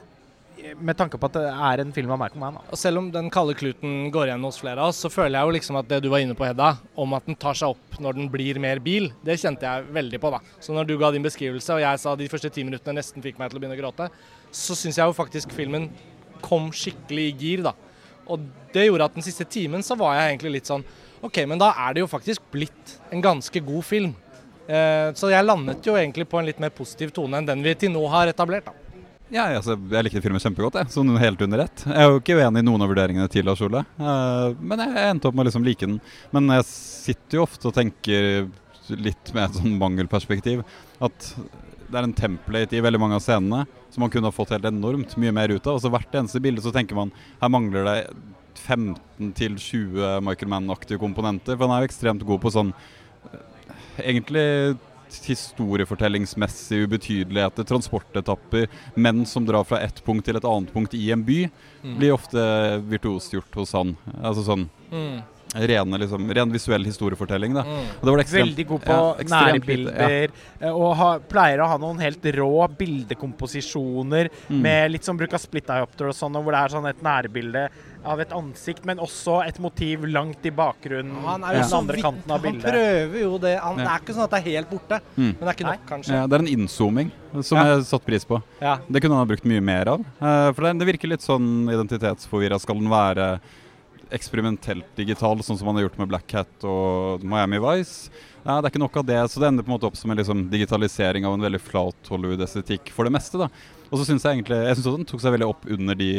med 0.81 0.97
tanke 0.97 1.19
på 1.21 1.29
at 1.29 1.37
det 1.37 1.45
er 1.51 1.83
en 1.83 1.93
film 1.95 2.13
av 2.15 2.21
Michael 2.21 2.41
Mann. 2.41 2.57
Og 2.73 2.79
selv 2.81 3.01
om 3.01 3.11
den 3.13 3.29
kalde 3.33 3.57
kluten 3.59 4.09
går 4.15 4.31
igjen 4.31 4.47
hos 4.47 4.59
flere 4.61 4.81
av 4.81 4.93
oss, 4.93 5.03
så 5.05 5.11
føler 5.13 5.37
jeg 5.37 5.49
jo 5.49 5.55
liksom 5.59 5.79
at 5.81 5.91
det 5.91 6.01
du 6.05 6.09
var 6.13 6.25
inne 6.25 6.37
på, 6.39 6.47
Hedda, 6.49 6.71
om 7.01 7.17
at 7.17 7.27
den 7.29 7.39
tar 7.41 7.59
seg 7.59 7.75
opp 7.75 7.99
når 8.03 8.19
den 8.19 8.31
blir 8.33 8.61
mer 8.63 8.81
bil, 8.85 9.11
det 9.27 9.39
kjente 9.43 9.67
jeg 9.69 9.91
veldig 9.95 10.21
på, 10.23 10.33
da. 10.35 10.41
Så 10.65 10.77
når 10.77 10.89
du 10.89 10.97
ga 11.01 11.13
din 11.15 11.27
beskrivelse, 11.27 11.77
og 11.77 11.85
jeg 11.85 12.01
sa 12.01 12.15
de 12.19 12.31
første 12.33 12.53
ti 12.55 12.65
minuttene 12.67 12.99
nesten 13.01 13.25
fikk 13.25 13.41
meg 13.41 13.51
til 13.51 13.61
å 13.61 13.65
begynne 13.65 13.79
å 13.79 13.83
gråte, 13.83 14.09
så 14.55 14.77
syns 14.79 15.01
jeg 15.01 15.11
jo 15.11 15.17
faktisk 15.17 15.53
filmen 15.55 15.91
kom 16.45 16.69
skikkelig 16.75 17.31
i 17.31 17.35
gir, 17.41 17.65
da. 17.65 17.73
Og 18.31 18.45
det 18.75 18.87
gjorde 18.87 19.09
at 19.09 19.17
den 19.17 19.27
siste 19.27 19.47
timen 19.49 19.85
så 19.85 19.97
var 19.99 20.17
jeg 20.19 20.35
egentlig 20.35 20.59
litt 20.59 20.71
sånn 20.71 20.85
OK, 21.25 21.41
men 21.49 21.61
da 21.61 21.71
er 21.87 21.97
det 21.97 22.03
jo 22.03 22.11
faktisk 22.11 22.43
blitt 22.53 22.99
en 23.15 23.23
ganske 23.25 23.61
god 23.65 23.85
film. 23.89 24.11
Eh, 24.69 25.11
så 25.17 25.31
jeg 25.33 25.45
landet 25.45 25.85
jo 25.87 25.97
egentlig 25.97 26.27
på 26.29 26.41
en 26.41 26.49
litt 26.49 26.61
mer 26.61 26.73
positiv 26.75 27.15
tone 27.17 27.41
enn 27.41 27.49
den 27.49 27.65
vi 27.65 27.73
til 27.81 27.93
nå 27.95 28.03
har 28.13 28.29
etablert, 28.29 28.69
da. 28.69 28.81
Ja, 29.33 29.47
altså, 29.57 29.75
jeg 29.91 30.05
likte 30.05 30.21
filmen 30.23 30.43
kjempegodt, 30.43 30.77
jeg. 30.79 30.93
Sånn 30.93 31.15
helt 31.19 31.41
under 31.47 31.65
ett. 31.65 31.85
Jeg 31.89 31.97
er 31.97 32.11
jo 32.13 32.21
ikke 32.21 32.37
uenig 32.39 32.61
i 32.61 32.67
noen 32.69 32.85
av 32.85 32.93
vurderingene 32.93 33.31
til 33.33 33.49
Lars 33.49 33.63
Ole, 33.65 33.81
eh, 33.97 34.59
men 34.61 34.85
jeg 34.85 35.07
endte 35.09 35.31
opp 35.31 35.39
med 35.39 35.47
å 35.47 35.49
liksom 35.49 35.65
like 35.67 35.89
den. 35.89 35.97
Men 36.37 36.53
jeg 36.59 36.69
sitter 36.69 37.41
jo 37.41 37.47
ofte 37.49 37.71
og 37.71 37.77
tenker 37.77 38.45
litt 38.93 39.33
med 39.33 39.47
et 39.47 39.59
sånn 39.63 39.79
mangelperspektiv. 39.81 40.61
At 41.03 41.31
det 41.91 41.99
er 42.01 42.07
en 42.09 42.15
template 42.17 42.77
i 42.77 42.81
veldig 42.85 43.01
mange 43.01 43.19
av 43.19 43.23
scenene 43.25 43.65
som 43.91 44.01
man 44.05 44.11
kunne 44.11 44.27
ha 44.31 44.35
fått 44.35 44.51
helt 44.55 44.65
enormt 44.69 45.17
mye 45.21 45.33
mer 45.35 45.49
ut 45.55 45.67
av. 45.67 45.77
Og 45.77 45.83
så 45.85 45.91
hvert 45.93 46.15
eneste 46.19 46.41
bilde 46.43 46.63
så 46.65 46.73
tenker 46.75 46.97
man 46.99 47.13
her 47.41 47.53
mangler 47.53 47.85
det 47.89 47.99
15-20 48.65 50.21
Michael 50.25 50.51
Mann-aktige 50.51 50.99
komponenter. 51.03 51.57
For 51.57 51.67
han 51.67 51.77
er 51.77 51.85
jo 51.85 51.91
ekstremt 51.91 52.25
god 52.27 52.43
på 52.45 52.53
sånn 52.55 52.73
eh, 53.33 53.45
egentlig 54.11 54.47
historiefortellingsmessige 55.15 56.89
ubetydeligheter, 56.89 57.67
transportetapper, 57.69 58.65
menn 58.99 59.23
som 59.29 59.45
drar 59.47 59.63
fra 59.69 59.79
ett 59.85 60.01
punkt 60.05 60.27
til 60.27 60.39
et 60.41 60.49
annet 60.49 60.73
punkt 60.75 60.97
i 60.99 61.11
en 61.15 61.23
by, 61.27 61.45
Mm. 61.85 61.99
blir 61.99 62.15
ofte 62.15 62.41
virtuosgjort 62.89 63.55
hos 63.61 63.73
han. 63.73 63.97
Altså 64.23 64.43
sånn 64.45 64.69
Mm. 64.91 65.23
Rene, 65.55 65.99
liksom, 66.03 66.27
ren 66.35 66.51
visuell 66.53 66.85
historiefortelling, 66.85 67.55
da. 67.55 67.63
Mm. 67.63 67.87
Og 68.01 68.05
det 68.05 68.11
var 68.11 68.19
det 68.19 68.27
ekstremt, 68.27 68.45
Veldig 68.51 68.67
god 68.67 68.83
på 68.85 68.99
ja, 68.99 69.29
nærbilder. 69.35 70.31
Ja. 70.61 70.73
Og 70.75 70.97
ha, 70.99 71.11
pleier 71.31 71.63
å 71.65 71.69
ha 71.71 71.77
noen 71.79 72.01
helt 72.03 72.23
rå 72.35 72.69
bildekomposisjoner 72.79 74.31
Mm. 74.51 74.61
med 74.61 74.91
litt 74.93 75.05
sånn 75.07 75.17
bruk 75.19 75.33
av 75.35 75.41
split 75.41 75.67
diopter 75.67 76.09
og 76.11 76.15
sånn, 76.15 76.33
hvor 76.43 76.53
det 76.53 76.61
er 76.61 76.69
sånn 76.75 76.89
et 76.89 77.03
nærbilde 77.03 77.69
av 78.05 78.21
et 78.21 78.31
ansikt, 78.37 78.85
men 78.85 78.99
også 79.01 79.39
et 79.47 79.59
motiv 79.59 80.05
langt 80.05 80.45
i 80.45 80.51
bakgrunnen. 80.51 81.23
Han 81.25 81.43
er 81.45 81.55
jo 81.57 81.61
ja. 81.63 81.79
andre 81.79 82.03
kanten 82.03 82.31
av 82.35 82.45
Han 82.45 82.61
prøver 82.61 83.21
jo 83.21 83.39
det. 83.39 83.59
Han, 83.61 83.79
Ja. 83.79 83.85
Det 83.85 83.91
er 83.95 84.01
ikke 84.05 84.15
sånn 84.15 84.25
at 84.25 84.31
det 84.31 84.41
er 84.41 84.51
helt 84.53 84.71
borte, 84.71 85.01
Mm. 85.17 85.33
men 85.39 85.41
det 85.41 85.49
er 85.49 85.55
ikke 85.65 85.71
nok, 85.71 85.87
kanskje. 85.89 86.13
Ja, 86.13 86.27
det 86.27 86.33
er 86.35 86.43
en 86.45 86.53
innzooming 86.59 87.11
som 87.43 87.59
Ja. 87.59 87.65
jeg 87.77 87.85
satte 87.85 88.05
pris 88.05 88.25
på. 88.25 88.43
Ja. 88.61 88.79
Det 88.91 89.01
kunne 89.01 89.15
han 89.17 89.27
ha 89.27 89.35
brukt 89.35 89.45
mye 89.45 89.63
mer 89.63 89.89
av. 89.89 90.01
Eh, 90.01 90.53
for 90.53 90.63
det, 90.63 90.79
det 90.79 90.87
virker 90.87 91.09
litt 91.09 91.21
sånn 91.23 91.69
identitetsforvirra. 91.71 92.61
Skal 92.61 92.75
den 92.77 92.89
være 92.91 93.41
eksperimentelt 94.15 94.91
digital, 94.99 95.41
sånn 95.45 95.59
som 95.61 95.69
man 95.69 95.79
har 95.79 95.87
gjort 95.87 95.99
med 96.03 96.11
Black 96.11 96.35
Hat 96.37 96.67
og 96.69 97.25
Miami 97.25 97.61
Vice? 97.63 98.13
Ja, 98.45 98.59
det 98.59 98.69
er 98.69 98.73
ikke 98.75 98.83
nok 98.83 98.99
av 99.01 99.07
det, 99.09 99.21
så 99.33 99.41
det 99.41 99.49
ender 99.49 99.65
på 99.65 99.73
en 99.73 99.77
måte 99.79 99.89
opp 99.89 99.97
som 99.97 100.13
en 100.13 100.21
liksom, 100.21 100.45
digitalisering 100.53 101.25
av 101.25 101.37
en 101.37 101.47
veldig 101.47 101.63
flat 101.65 102.13
Hollywood-estetikk 102.13 102.93
for 102.93 103.09
det 103.09 103.15
meste. 103.17 103.41
da. 103.41 103.49
Og 103.89 104.01
så 104.01 104.09
syns 104.09 104.25
jeg 104.27 104.41
egentlig 104.41 104.59
Jeg 104.59 104.77
synes 104.77 104.89
også 104.91 105.01
den 105.01 105.09
tok 105.09 105.23
seg 105.23 105.35
veldig 105.37 105.49
opp 105.49 105.67
under 105.71 105.99
de 105.99 106.13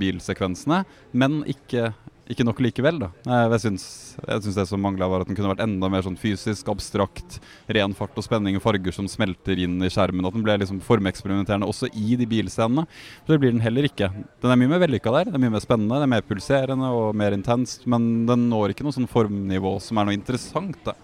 bilsekvensene, 0.00 0.82
men 1.12 1.42
ikke 1.46 1.92
ikke 2.28 2.44
nok 2.46 2.60
likevel. 2.60 2.98
da. 3.00 3.08
Jeg 3.24 3.60
syns, 3.62 3.84
jeg 4.20 4.42
syns 4.44 4.58
det 4.58 4.66
som 4.68 4.82
mangla, 4.84 5.08
var 5.08 5.22
at 5.24 5.30
den 5.30 5.36
kunne 5.38 5.50
vært 5.54 5.62
enda 5.64 5.88
mer 5.92 6.04
sånn 6.04 6.18
fysisk, 6.20 6.68
abstrakt, 6.72 7.38
ren 7.72 7.94
fart 7.96 8.16
og 8.20 8.24
spenning 8.26 8.58
og 8.58 8.64
farger 8.64 8.94
som 8.94 9.08
smelter 9.10 9.58
inn 9.64 9.78
i 9.84 9.90
skjermen. 9.92 10.26
At 10.28 10.36
den 10.36 10.44
ble 10.46 10.58
liksom 10.60 10.80
formeksperimenterende 10.84 11.68
også 11.68 11.90
i 11.96 12.16
de 12.20 12.28
bilscenene. 12.28 12.86
Så 13.24 13.32
det 13.34 13.40
blir 13.42 13.54
den 13.54 13.64
heller 13.64 13.88
ikke. 13.88 14.10
Den 14.42 14.52
er 14.52 14.60
mye 14.60 14.72
mer 14.74 14.84
vellykka 14.84 15.14
der. 15.14 15.30
Det 15.32 15.38
er 15.40 15.44
mye 15.46 15.56
mer 15.56 15.64
spennende, 15.64 16.00
det 16.00 16.08
er 16.08 16.14
mer 16.16 16.26
pulserende 16.28 16.90
og 16.94 17.14
mer 17.16 17.36
intenst. 17.36 17.86
Men 17.88 18.26
den 18.28 18.48
når 18.52 18.74
ikke 18.74 18.84
noe 18.86 18.96
sånn 18.96 19.08
formnivå 19.10 19.78
som 19.84 20.00
er 20.00 20.08
noe 20.10 20.18
interessant, 20.18 20.76
da, 20.84 20.96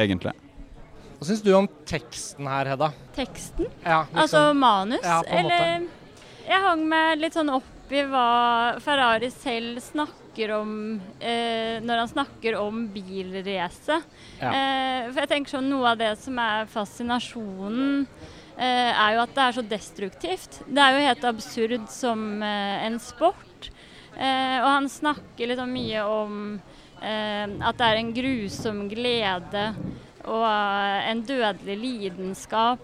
egentlig. 0.00 0.32
Hva 1.20 1.26
syns 1.28 1.42
du 1.44 1.50
om 1.52 1.66
teksten 1.84 2.46
her, 2.48 2.70
Hedda? 2.72 2.94
Teksten? 3.12 3.66
Ja, 3.84 4.06
liksom. 4.08 4.22
Altså 4.22 4.44
manus? 4.56 5.04
Ja, 5.04 5.18
på 5.20 5.36
en 5.36 5.44
måte. 5.50 5.58
eller 5.60 6.48
Jeg 6.48 6.62
hang 6.64 6.86
meg 6.88 7.20
litt 7.20 7.36
sånn 7.36 7.52
opp 7.52 7.92
i 7.92 8.00
hva 8.08 8.78
Ferrari 8.80 9.28
selv 9.34 9.82
snakker 9.82 10.29
om 10.56 10.72
eh, 11.20 11.78
når 11.84 12.02
han 12.02 12.10
snakker 12.10 12.56
om 12.58 12.86
bilrace. 12.94 14.00
Ja. 14.40 14.50
Eh, 14.50 15.08
for 15.10 15.22
jeg 15.22 15.30
tenker 15.34 15.58
sånn 15.58 15.68
Noe 15.70 15.92
av 15.92 16.00
det 16.00 16.14
som 16.22 16.38
er 16.40 16.68
fascinasjonen, 16.72 18.06
eh, 18.56 18.90
er 18.90 19.14
jo 19.16 19.22
at 19.22 19.34
det 19.36 19.44
er 19.44 19.56
så 19.58 19.64
destruktivt. 19.76 20.60
Det 20.66 20.82
er 20.82 20.96
jo 20.96 21.06
helt 21.06 21.26
absurd 21.30 21.88
som 21.92 22.42
eh, 22.42 22.86
en 22.88 22.98
sport. 23.02 23.70
Eh, 24.16 24.58
og 24.60 24.68
han 24.68 24.88
snakker 24.90 25.52
liksom 25.52 25.72
mye 25.72 26.04
om 26.04 26.36
eh, 27.00 27.46
at 27.46 27.78
det 27.78 27.88
er 27.88 28.00
en 28.00 28.14
grusom 28.16 28.84
glede 28.90 29.66
og 30.28 30.44
en 30.44 31.22
dødelig 31.24 31.76
lidenskap. 31.80 32.82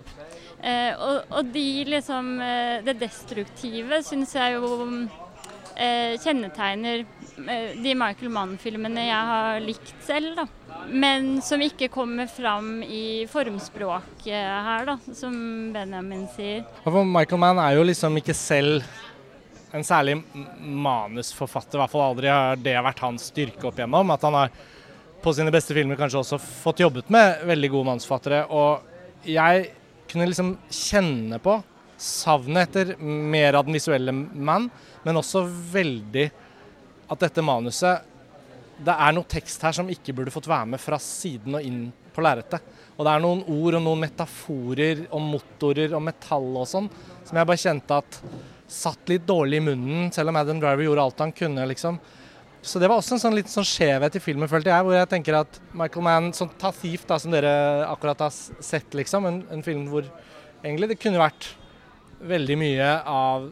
Eh, 0.63 0.93
og, 0.95 1.27
og 1.37 1.51
de 1.53 1.85
liksom 1.85 2.39
Det 2.87 2.95
destruktive 2.97 3.99
syns 4.03 4.33
jeg 4.39 4.55
jo 4.55 4.71
eh, 5.77 6.17
kjennetegner 6.23 7.05
de 7.37 7.93
Michael 7.99 8.31
Mann-filmene 8.33 9.07
jeg 9.07 9.31
har 9.31 9.59
likt 9.64 9.93
selv, 10.05 10.38
da. 10.38 10.47
Men 10.88 11.43
som 11.45 11.61
ikke 11.62 11.88
kommer 11.93 12.28
fram 12.31 12.81
i 12.83 13.26
formspråket 13.31 14.31
her, 14.69 14.87
da, 14.88 14.97
som 15.16 15.35
Benjamin 15.75 16.26
sier. 16.37 16.64
Michael 16.87 17.43
Mann 17.43 17.61
er 17.62 17.76
jo 17.76 17.85
liksom 17.87 18.16
ikke 18.21 18.37
selv 18.37 18.87
en 19.76 19.85
særlig 19.85 20.16
manusforfatter. 20.61 21.76
I 21.76 21.83
hvert 21.83 21.93
fall 21.93 22.07
aldri 22.07 22.33
har 22.33 22.61
det 22.61 22.76
vært 22.87 23.05
hans 23.05 23.28
styrke 23.33 23.69
opp 23.69 23.81
igjennom. 23.81 24.12
At 24.14 24.25
han 24.25 24.38
har 24.38 24.52
på 25.23 25.35
sine 25.37 25.52
beste 25.52 25.75
filmer 25.76 25.99
kanskje 25.99 26.23
også 26.23 26.40
fått 26.40 26.85
jobbet 26.85 27.11
med 27.12 27.45
veldig 27.49 27.73
gode 27.75 27.90
manusforfattere. 27.90 28.45
Og 28.49 29.26
jeg 29.28 29.71
kunne 30.09 30.28
liksom 30.31 30.55
kjenne 30.71 31.40
på 31.43 31.59
savnet 32.00 32.69
etter 32.69 32.97
mer 33.00 33.57
av 33.57 33.66
den 33.66 33.76
visuelle 33.76 34.12
mann, 34.12 34.69
men 35.05 35.19
også 35.19 35.45
veldig 35.73 36.28
at 37.07 37.23
dette 37.23 37.45
manuset 37.45 38.13
Det 38.77 38.93
er 38.93 39.15
noe 39.17 39.25
tekst 39.31 39.63
her 39.65 39.73
som 39.73 39.89
ikke 39.89 40.13
burde 40.17 40.33
fått 40.35 40.49
være 40.51 40.69
med 40.75 40.83
fra 40.83 40.99
siden 41.01 41.55
og 41.57 41.65
inn 41.65 41.87
på 42.13 42.25
lerretet. 42.25 42.61
Og 42.97 43.07
det 43.07 43.13
er 43.13 43.23
noen 43.25 43.41
ord 43.53 43.77
og 43.79 43.83
noen 43.85 44.03
metaforer 44.05 45.07
om 45.17 45.31
motorer 45.33 45.95
og 45.97 46.05
metall 46.05 46.51
og 46.61 46.69
sånn 46.69 46.91
som 47.27 47.41
jeg 47.41 47.49
bare 47.49 47.63
kjente 47.63 47.97
at 47.97 48.21
satt 48.69 49.11
litt 49.11 49.27
dårlig 49.27 49.61
i 49.61 49.65
munnen, 49.69 50.13
selv 50.15 50.33
om 50.33 50.39
Adam 50.41 50.61
Driver 50.63 50.85
gjorde 50.87 51.03
alt 51.07 51.23
han 51.23 51.35
kunne, 51.35 51.67
liksom. 51.71 51.99
Så 52.67 52.81
det 52.83 52.89
var 52.91 52.99
også 52.99 53.15
en 53.15 53.23
sånn 53.23 53.37
liten 53.37 53.53
sånn 53.53 53.67
skjevhet 53.67 54.17
i 54.19 54.23
filmen, 54.23 54.51
følte 54.51 54.73
jeg, 54.73 54.87
hvor 54.87 54.97
jeg 54.97 55.11
tenker 55.11 55.39
at 55.39 55.61
Michael 55.77 56.07
Mann, 56.07 56.33
sånn 56.35 56.51
Ta 56.59 56.73
Thief, 56.75 57.05
da, 57.07 57.19
som 57.23 57.35
dere 57.35 57.53
akkurat 57.87 58.25
har 58.27 58.35
sett, 58.35 58.91
liksom, 58.99 59.29
en, 59.29 59.39
en 59.55 59.63
film 59.67 59.87
hvor 59.93 60.09
egentlig 60.65 60.91
det 60.91 60.99
kunne 60.99 61.23
vært 61.23 61.53
veldig 62.27 62.57
mye 62.59 62.91
av 63.07 63.47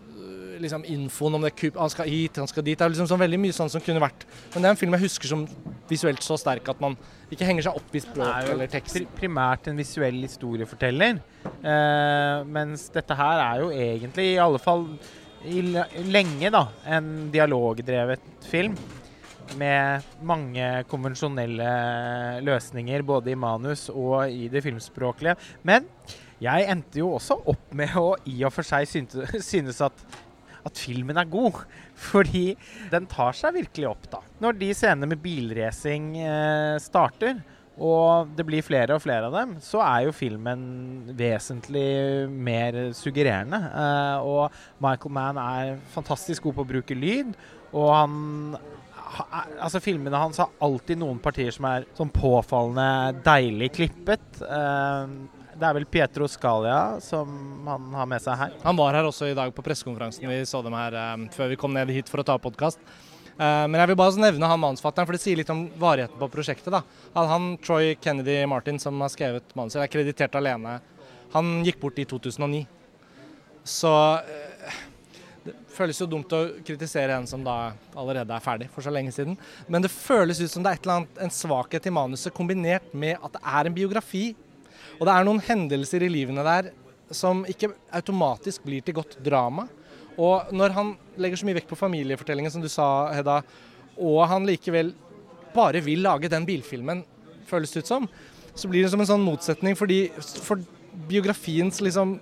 liksom 0.62 0.84
infoen 0.90 1.38
om 1.38 1.44
det 1.44 1.54
kup, 1.58 1.78
han 1.80 1.92
skal 1.92 2.08
hit, 2.10 2.38
han 2.40 2.50
skal 2.50 2.64
dit. 2.66 2.78
Det 2.78 2.86
er 2.86 2.92
liksom 2.94 3.08
sånn 3.10 3.22
veldig 3.22 3.40
mye 3.42 3.56
sånn 3.56 3.72
som 3.72 3.82
kunne 3.84 4.02
vært 4.02 4.26
Men 4.54 4.62
det 4.62 4.68
er 4.68 4.74
en 4.74 4.80
film 4.80 4.96
jeg 4.96 5.06
husker 5.06 5.30
som 5.30 5.44
visuelt 5.90 6.24
så 6.24 6.38
sterk 6.40 6.68
at 6.72 6.80
man 6.82 6.96
ikke 7.32 7.46
henger 7.48 7.68
seg 7.68 7.78
opp 7.80 7.94
i 7.96 8.02
språk 8.02 8.24
eller 8.24 8.40
tekst. 8.40 8.54
eller 8.54 8.72
tekst. 8.72 8.96
pri 8.96 9.08
primært 9.20 9.68
en 9.68 9.80
visuell 9.80 10.22
historieforteller. 10.24 11.20
Eh, 11.44 12.38
mens 12.56 12.88
dette 12.94 13.18
her 13.18 13.44
er 13.44 13.62
jo 13.62 13.70
egentlig, 13.70 14.32
i 14.34 14.42
alle 14.42 14.60
fall 14.62 14.86
i 15.44 15.60
lenge, 16.08 16.50
da, 16.52 16.66
en 16.86 17.30
dialogdrevet 17.32 18.46
film. 18.48 18.76
Med 19.60 20.06
mange 20.24 20.66
konvensjonelle 20.88 22.40
løsninger, 22.46 23.02
både 23.04 23.34
i 23.34 23.36
manus 23.36 23.90
og 23.92 24.30
i 24.32 24.48
det 24.48 24.62
filmspråklige. 24.64 25.36
Men 25.68 25.84
jeg 26.42 26.66
endte 26.72 26.98
jo 27.00 27.12
også 27.14 27.36
opp 27.52 27.74
med 27.76 27.92
å 28.00 28.14
i 28.30 28.38
og 28.44 28.52
for 28.54 28.66
seg 28.66 28.88
synes 29.52 29.80
at, 29.84 30.04
at 30.68 30.80
filmen 30.80 31.18
er 31.20 31.30
god. 31.30 31.62
Fordi 32.10 32.46
den 32.92 33.08
tar 33.10 33.36
seg 33.36 33.58
virkelig 33.58 33.90
opp, 33.90 34.08
da. 34.12 34.22
Når 34.44 34.60
de 34.60 34.70
scenene 34.76 35.10
med 35.12 35.22
bilracing 35.24 36.14
eh, 36.22 36.76
starter, 36.82 37.42
og 37.74 38.30
det 38.38 38.44
blir 38.46 38.62
flere 38.62 38.94
og 38.94 39.02
flere 39.02 39.26
av 39.26 39.34
dem, 39.34 39.56
så 39.64 39.80
er 39.82 40.04
jo 40.06 40.14
filmen 40.14 40.60
vesentlig 41.18 42.28
mer 42.30 42.78
suggererende. 42.94 43.58
Eh, 43.66 44.28
og 44.28 44.84
Michael 44.84 45.14
Mann 45.16 45.40
er 45.42 45.74
fantastisk 45.94 46.46
god 46.46 46.60
på 46.60 46.66
å 46.66 46.72
bruke 46.76 46.98
lyd, 46.98 47.34
og 47.74 47.90
han 47.94 48.16
Altså 49.14 49.78
Filmene 49.78 50.18
hans 50.18 50.40
har 50.42 50.48
alltid 50.64 50.98
noen 50.98 51.20
partier 51.22 51.52
som 51.54 51.68
er 51.68 51.84
sånn 51.94 52.08
påfallende 52.10 53.20
deilig 53.22 53.68
klippet. 53.76 54.40
Eh, 54.42 55.12
det 55.58 55.66
er 55.66 55.76
vel 55.76 55.86
Pietro 55.88 56.28
Scalia 56.30 57.00
som 57.02 57.30
han 57.68 57.90
har 57.94 58.08
med 58.10 58.22
seg 58.22 58.38
her. 58.38 58.54
Han 58.64 58.78
var 58.78 58.96
her 58.96 59.08
også 59.08 59.30
i 59.30 59.36
dag 59.36 59.52
på 59.54 59.64
pressekonferansen. 59.64 60.26
Vi 60.28 60.46
så 60.48 60.62
dem 60.64 60.76
her 60.76 60.96
um, 61.14 61.26
før 61.34 61.52
vi 61.52 61.58
kom 61.60 61.74
ned 61.74 61.92
hit 61.94 62.10
for 62.10 62.22
å 62.22 62.26
ta 62.26 62.36
podkast. 62.42 62.80
Uh, 63.34 63.66
men 63.66 63.78
jeg 63.80 63.90
vil 63.90 63.98
bare 63.98 64.22
nevne 64.22 64.50
han 64.50 64.62
manusfatteren, 64.62 65.08
for 65.08 65.16
det 65.16 65.22
sier 65.24 65.38
litt 65.40 65.52
om 65.54 65.66
varigheten 65.80 66.18
på 66.20 66.30
prosjektet. 66.32 66.70
da. 66.74 66.82
Han, 67.14 67.54
Troy 67.62 67.94
Kennedy 68.02 68.40
Martin, 68.50 68.80
som 68.82 68.98
har 69.02 69.12
skrevet 69.14 69.54
manuset, 69.58 69.82
er 69.82 69.92
kreditert 69.92 70.38
alene. 70.38 70.78
Han 71.34 71.60
gikk 71.66 71.80
bort 71.82 71.98
i 71.98 72.06
2009. 72.08 72.64
Så 73.64 73.92
uh, 73.94 74.82
det 75.44 75.54
føles 75.74 75.98
jo 76.00 76.08
dumt 76.08 76.32
å 76.32 76.46
kritisere 76.64 77.18
en 77.18 77.26
som 77.28 77.42
da 77.44 77.74
allerede 77.98 78.32
er 78.32 78.44
ferdig 78.44 78.70
for 78.72 78.86
så 78.86 78.92
lenge 78.94 79.12
siden. 79.14 79.36
Men 79.68 79.84
det 79.84 79.92
føles 79.92 80.40
ut 80.40 80.50
som 80.50 80.64
det 80.64 80.70
er 80.72 80.78
et 80.78 80.86
eller 80.86 81.02
annet, 81.02 81.20
en 81.26 81.34
svakhet 81.34 81.90
i 81.90 81.92
manuset 81.92 82.34
kombinert 82.34 82.94
med 82.96 83.18
at 83.20 83.36
det 83.36 83.42
er 83.44 83.68
en 83.68 83.76
biografi. 83.76 84.24
Og 84.98 85.06
det 85.06 85.14
er 85.14 85.26
noen 85.26 85.42
hendelser 85.42 86.04
i 86.04 86.12
livene 86.12 86.44
der 86.46 86.70
som 87.14 87.42
ikke 87.48 87.72
automatisk 87.94 88.64
blir 88.66 88.84
til 88.84 88.96
godt 88.96 89.18
drama. 89.24 89.66
Og 90.14 90.52
når 90.54 90.74
han 90.76 90.92
legger 91.20 91.40
så 91.40 91.48
mye 91.48 91.58
vekt 91.58 91.70
på 91.70 91.78
familiefortellingen, 91.78 92.52
som 92.52 92.62
du 92.62 92.70
sa, 92.70 93.10
Hedda, 93.14 93.40
og 93.98 94.20
han 94.30 94.46
likevel 94.46 94.92
bare 95.54 95.82
vil 95.84 96.02
lage 96.02 96.30
den 96.30 96.46
bilfilmen, 96.46 97.02
føles 97.46 97.74
det 97.74 97.84
ut 97.84 97.90
som, 97.90 98.08
så 98.54 98.70
blir 98.70 98.84
det 98.84 98.92
som 98.92 99.02
en 99.02 99.10
sånn 99.10 99.26
motsetning 99.26 99.76
fordi 99.78 100.06
for 100.46 100.62
biografiens 101.10 101.80
liksom 101.82 102.16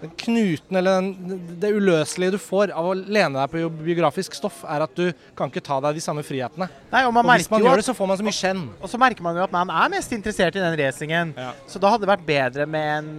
den 0.00 0.12
knuten 0.20 0.78
eller 0.78 1.00
den, 1.00 1.40
det 1.60 1.70
uløselige 1.74 2.36
du 2.36 2.38
får 2.42 2.70
av 2.76 2.86
å 2.90 2.94
lene 2.94 3.34
deg 3.40 3.50
på 3.50 3.64
biografisk 3.82 4.36
stoff, 4.38 4.60
er 4.68 4.84
at 4.84 4.94
du 4.94 5.10
kan 5.38 5.50
ikke 5.50 5.62
ta 5.64 5.80
deg 5.84 5.98
de 5.98 6.04
samme 6.04 6.22
frihetene. 6.26 6.68
Nei, 6.92 7.02
og 7.08 7.12
man 7.16 7.26
Og 7.26 7.34
hvis 7.34 7.50
man 7.50 7.64
gjør 7.64 7.78
at 7.78 7.82
det, 7.82 7.88
så 7.88 7.96
får 7.98 8.10
man 8.12 8.20
så 8.20 8.26
mye 8.28 8.36
skjenn. 8.38 8.62
Og 8.78 8.92
så 8.92 9.00
merker 9.02 9.26
man 9.26 9.38
jo 9.40 9.44
at 9.48 9.54
man 9.54 9.72
er 9.74 9.92
mest 9.96 10.14
interessert 10.14 10.56
i 10.58 10.62
den 10.62 10.78
racingen. 10.78 11.34
Ja. 11.36 11.50
Så 11.66 11.82
da 11.82 11.90
hadde 11.94 12.06
det 12.06 12.12
vært 12.12 12.26
bedre 12.28 12.68
med 12.70 12.88
en, 12.94 13.12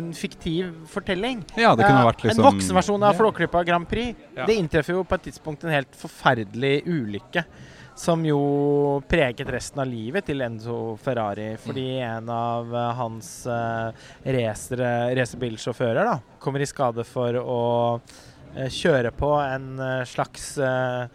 en 0.00 0.12
fiktiv 0.14 0.72
fortelling. 0.94 1.42
Ja, 1.58 1.74
det 1.74 1.88
kunne 1.88 2.04
Eh, 2.04 2.08
vært 2.12 2.24
liksom 2.24 2.44
En 2.44 2.50
voksenversjon 2.52 3.04
av. 3.06 3.14
Flåklypa 3.18 3.64
Grand 3.66 3.88
Prix. 3.88 4.16
Ja. 4.36 4.46
Det 4.46 4.56
inntreffer 4.60 4.98
jo 4.98 5.04
på 5.08 5.18
et 5.18 5.28
tidspunkt 5.30 5.64
en 5.64 5.74
helt 5.74 5.94
forferdelig 5.98 6.82
ulykke. 6.86 7.44
Som 7.96 8.24
jo 8.26 8.38
preget 9.08 9.48
resten 9.54 9.80
av 9.84 9.86
livet 9.86 10.26
til 10.26 10.42
Enzo 10.42 10.96
Ferrari. 11.00 11.54
Fordi 11.62 11.86
en 12.02 12.28
av 12.32 12.74
eh, 12.74 12.90
hans 12.98 13.28
uh, 13.46 13.94
racerbilsjåfører 14.26 16.10
kommer 16.42 16.64
i 16.64 16.68
skade 16.68 17.06
for 17.06 17.38
å 17.38 17.62
uh, 18.00 18.68
kjøre 18.68 19.14
på 19.14 19.30
en 19.38 19.70
uh, 19.78 20.02
slags 20.10 20.56
uh, 20.58 21.06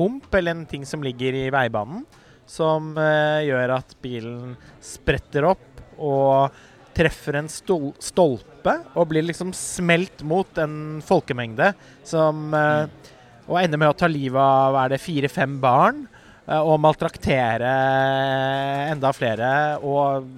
hump, 0.00 0.32
eller 0.34 0.56
en 0.56 0.66
ting 0.66 0.88
som 0.88 1.04
ligger 1.04 1.36
i 1.36 1.46
veibanen. 1.52 2.06
Som 2.48 2.96
gjør 2.98 3.70
at 3.78 3.92
bilen 4.02 4.56
spretter 4.82 5.46
opp 5.46 5.78
og 6.02 6.50
treffer 6.96 7.38
en 7.40 7.48
stol 7.50 7.92
stolpe 8.02 8.74
og 8.94 9.08
blir 9.10 9.24
liksom 9.26 9.52
smelt 9.56 10.22
mot 10.26 10.58
en 10.60 11.00
folkemengde 11.04 11.72
som 12.06 12.52
eh, 12.54 12.84
Og 13.48 13.58
ender 13.58 13.80
med 13.80 13.90
å 13.90 13.96
ta 13.98 14.06
livet 14.06 14.38
av 14.38 14.76
er 14.84 14.92
det 14.92 15.00
fire-fem 15.02 15.56
barn. 15.60 16.04
Eh, 16.46 16.60
og 16.60 16.78
maltraktere 16.82 17.72
enda 18.92 19.12
flere. 19.16 19.50
Og 19.82 20.28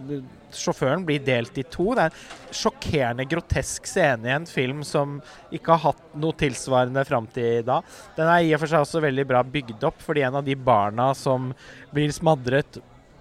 sjåføren 0.55 1.05
blir 1.07 1.23
delt 1.25 1.59
i 1.59 1.67
to. 1.67 1.91
Det 1.97 2.07
er 2.07 2.15
en 2.15 2.55
sjokkerende 2.55 3.27
grotesk 3.31 3.89
scene 3.91 4.31
i 4.31 4.35
en 4.37 4.49
film 4.49 4.83
som 4.87 5.19
ikke 5.55 5.75
har 5.75 5.91
hatt 5.91 6.17
noe 6.21 6.37
tilsvarende 6.39 7.05
fram 7.09 7.29
til 7.35 7.65
da. 7.67 7.81
Den 8.17 8.31
er 8.31 8.47
i 8.47 8.55
og 8.55 8.63
for 8.63 8.71
seg 8.71 8.87
også 8.87 9.05
veldig 9.05 9.29
bra 9.29 9.45
bygd 9.45 9.87
opp, 9.91 10.03
fordi 10.05 10.25
en 10.27 10.41
av 10.41 10.47
de 10.47 10.57
barna 10.57 11.11
som 11.19 11.53
blir 11.95 12.15
smadret 12.15 12.79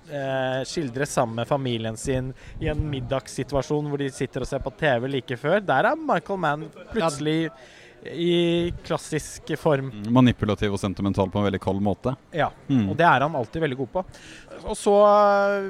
eh, 0.10 0.62
skildres 0.68 1.16
sammen 1.18 1.42
med 1.42 1.50
familien 1.50 1.98
sin 1.98 2.32
i 2.62 2.70
en 2.72 2.84
middagssituasjon 2.90 3.90
hvor 3.90 4.02
de 4.02 4.12
sitter 4.14 4.46
og 4.46 4.50
ser 4.50 4.64
på 4.64 4.74
TV 4.80 5.10
like 5.18 5.40
før. 5.40 5.62
Der 5.64 5.92
er 5.92 6.00
Michael 6.00 6.44
Mann 6.46 6.68
plutselig 6.92 7.52
i 8.12 8.74
klassisk 8.84 9.54
form. 9.60 9.92
Manipulativ 10.14 10.74
og 10.76 10.80
sentimental 10.82 11.30
på 11.32 11.40
en 11.40 11.48
veldig 11.50 11.62
kald 11.64 11.82
måte. 11.84 12.16
Ja, 12.36 12.50
Mm. 12.70 12.90
og 12.90 12.98
det 12.98 13.06
er 13.06 13.22
han 13.22 13.36
alltid 13.36 13.62
veldig 13.62 13.78
god 13.78 13.92
på. 13.94 14.06
Og 14.66 14.76
så 14.78 14.96
øh, 15.06 15.70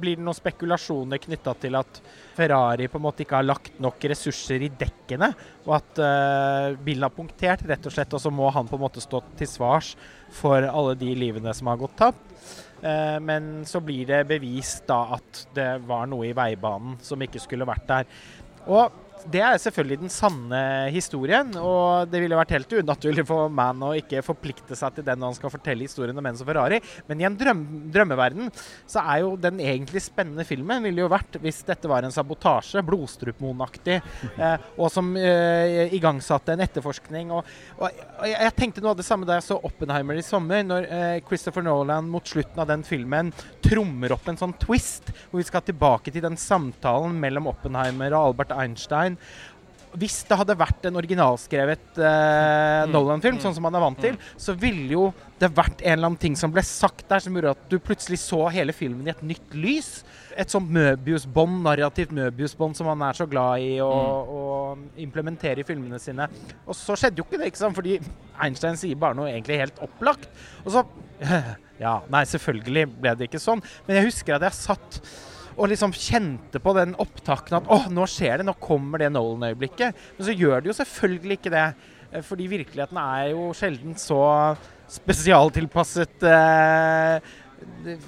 blir 0.00 0.16
det 0.16 0.24
noen 0.24 0.34
spekulasjoner 0.36 1.18
knytta 1.22 1.54
til 1.62 1.76
at 1.78 2.00
Ferrari 2.34 2.88
på 2.90 2.98
en 2.98 3.04
måte 3.06 3.22
ikke 3.22 3.36
har 3.38 3.46
lagt 3.46 3.78
nok 3.80 4.02
ressurser 4.10 4.60
i 4.66 4.68
dekkene, 4.68 5.28
og 5.66 5.76
at 5.76 6.00
uh, 6.02 6.74
bilen 6.82 7.06
har 7.06 7.14
punktert, 7.14 7.62
rett 7.68 7.86
og 7.86 7.94
slett, 7.94 8.12
og 8.12 8.20
så 8.20 8.32
må 8.34 8.50
han 8.50 8.66
på 8.66 8.74
en 8.74 8.82
måte 8.82 9.00
stå 9.00 9.22
til 9.38 9.46
svars 9.46 9.92
for 10.34 10.66
alle 10.66 10.96
de 10.98 11.14
livene 11.14 11.54
som 11.54 11.70
har 11.70 11.78
gått 11.78 11.94
tapt. 11.96 12.34
Eh, 12.82 13.18
men 13.22 13.64
så 13.64 13.80
blir 13.80 14.04
det 14.10 14.26
bevist 14.28 14.82
da 14.90 15.14
at 15.16 15.44
det 15.54 15.68
var 15.86 16.08
noe 16.10 16.26
i 16.28 16.34
veibanen 16.36 16.98
som 17.00 17.22
ikke 17.22 17.40
skulle 17.40 17.64
vært 17.68 17.86
der. 17.88 18.10
Og 18.66 18.90
det 19.32 19.40
er 19.40 19.56
selvfølgelig 19.60 20.00
den 20.02 20.12
sanne 20.12 20.60
historien, 20.92 21.48
og 21.56 22.10
det 22.12 22.20
ville 22.20 22.36
vært 22.36 22.54
helt 22.56 22.72
unaturlig 22.80 23.24
for 23.28 23.52
Man 23.52 23.82
å 23.86 23.94
ikke 23.96 24.22
forplikte 24.24 24.76
seg 24.76 24.98
til 24.98 25.06
den 25.06 25.20
når 25.20 25.32
han 25.32 25.38
skal 25.38 25.52
fortelle 25.54 25.86
historien 25.86 26.18
om 26.18 26.28
Enzo 26.28 26.46
Ferrari. 26.46 26.80
Men 27.08 27.22
i 27.22 27.26
en 27.28 27.38
drøm 27.38 27.62
drømmeverden 27.94 28.50
så 28.90 29.02
er 29.02 29.22
jo 29.22 29.34
den 29.40 29.60
egentlig 29.64 30.02
spennende 30.04 30.44
filmen 30.46 30.84
ville 30.84 31.04
jo 31.04 31.10
vært 31.12 31.38
hvis 31.42 31.62
dette 31.66 31.88
var 31.90 32.04
en 32.04 32.12
sabotasje, 32.14 32.82
Blodstrupmoen-aktig, 32.84 34.00
eh, 34.36 34.68
og 34.76 34.92
som 34.92 35.14
eh, 35.16 35.94
igangsatte 35.96 36.54
en 36.54 36.64
etterforskning. 36.64 37.32
Og, 37.34 37.48
og 37.80 38.28
jeg, 38.28 38.36
jeg 38.36 38.56
tenkte 38.58 38.84
noe 38.84 38.92
av 38.92 39.00
det 39.00 39.08
samme 39.08 39.28
da 39.28 39.38
jeg 39.38 39.48
så 39.48 39.60
Oppenheimer 39.64 40.20
i 40.20 40.26
sommer, 40.26 40.64
når 40.66 40.88
eh, 40.90 41.16
Christopher 41.24 41.64
Nolan 41.64 42.10
mot 42.12 42.28
slutten 42.28 42.60
av 42.60 42.68
den 42.70 42.84
filmen 42.86 43.32
trommer 43.64 44.12
opp 44.16 44.28
en 44.28 44.38
sånn 44.40 44.54
twist, 44.60 45.08
hvor 45.30 45.40
vi 45.40 45.48
skal 45.48 45.64
tilbake 45.64 46.12
til 46.12 46.24
den 46.24 46.36
samtalen 46.40 47.16
mellom 47.20 47.48
Oppenheimer 47.54 48.12
og 48.12 48.30
Albert 48.32 48.52
Einstein. 48.58 49.03
Hvis 49.94 50.24
det 50.26 50.36
hadde 50.40 50.56
vært 50.58 50.88
en 50.88 50.96
originalskrevet 50.98 51.98
eh, 52.02 52.80
Nolan-film, 52.90 53.36
sånn 53.38 53.54
som 53.54 53.62
man 53.62 53.76
er 53.78 53.82
vant 53.84 54.00
til, 54.02 54.16
så 54.34 54.56
ville 54.58 54.88
jo 54.90 55.04
det 55.38 55.52
vært 55.54 55.84
en 55.84 55.92
eller 55.92 56.08
annen 56.08 56.18
ting 56.18 56.34
som 56.38 56.50
ble 56.50 56.64
sagt 56.66 57.04
der, 57.10 57.22
som 57.22 57.36
gjorde 57.36 57.52
at 57.54 57.68
du 57.70 57.76
plutselig 57.78 58.18
så 58.24 58.40
hele 58.50 58.74
filmen 58.74 59.06
i 59.06 59.12
et 59.12 59.22
nytt 59.22 59.54
lys. 59.54 59.92
Et 60.34 60.50
sånt 60.50 60.66
Møbius-bånd, 60.74 61.60
narrativt 61.62 62.10
Møbius-bånd 62.16 62.74
som 62.74 62.90
han 62.90 63.04
er 63.06 63.20
så 63.20 63.28
glad 63.30 63.62
i 63.62 63.76
å, 63.84 63.90
å 63.90 64.42
implementere 65.04 65.62
i 65.62 65.68
filmene 65.68 66.00
sine. 66.02 66.26
Og 66.66 66.74
så 66.74 66.98
skjedde 66.98 67.22
jo 67.22 67.28
ikke 67.28 67.38
det, 67.38 67.52
ikke 67.52 67.62
sant? 67.62 67.78
fordi 67.78 68.00
Einstein 68.42 68.80
sier 68.80 68.98
bare 68.98 69.14
noe 69.20 69.30
egentlig 69.30 69.60
helt 69.62 69.78
opplagt. 69.84 70.26
Og 70.64 70.74
så 70.74 70.82
Ja, 71.82 72.00
nei, 72.10 72.22
selvfølgelig 72.30 72.84
ble 73.02 73.14
det 73.18 73.28
ikke 73.28 73.42
sånn. 73.42 73.62
Men 73.86 73.98
jeg 73.98 74.08
husker 74.10 74.36
at 74.36 74.46
jeg 74.46 74.58
satt 74.58 75.00
og 75.54 75.68
liksom 75.70 75.92
kjente 75.94 76.60
på 76.62 76.74
den 76.76 76.94
opptakten 77.00 77.58
at 77.60 77.68
åh, 77.70 77.86
nå 77.94 78.06
skjer 78.10 78.40
det, 78.40 78.46
nå 78.48 78.54
kommer 78.62 79.02
det 79.02 79.12
Nolan-øyeblikket. 79.14 79.94
Men 80.16 80.26
så 80.26 80.34
gjør 80.34 80.62
det 80.64 80.72
jo 80.72 80.76
selvfølgelig 80.80 81.38
ikke 81.38 81.52
det. 81.54 81.66
eh, 82.10 82.22
Fordi 82.26 82.48
virkeligheten 82.50 82.98
er 82.98 83.28
jo 83.32 83.48
sjelden 83.56 83.94
så 84.00 84.20
spesialtilpasset 84.94 86.26
eh, 86.28 87.98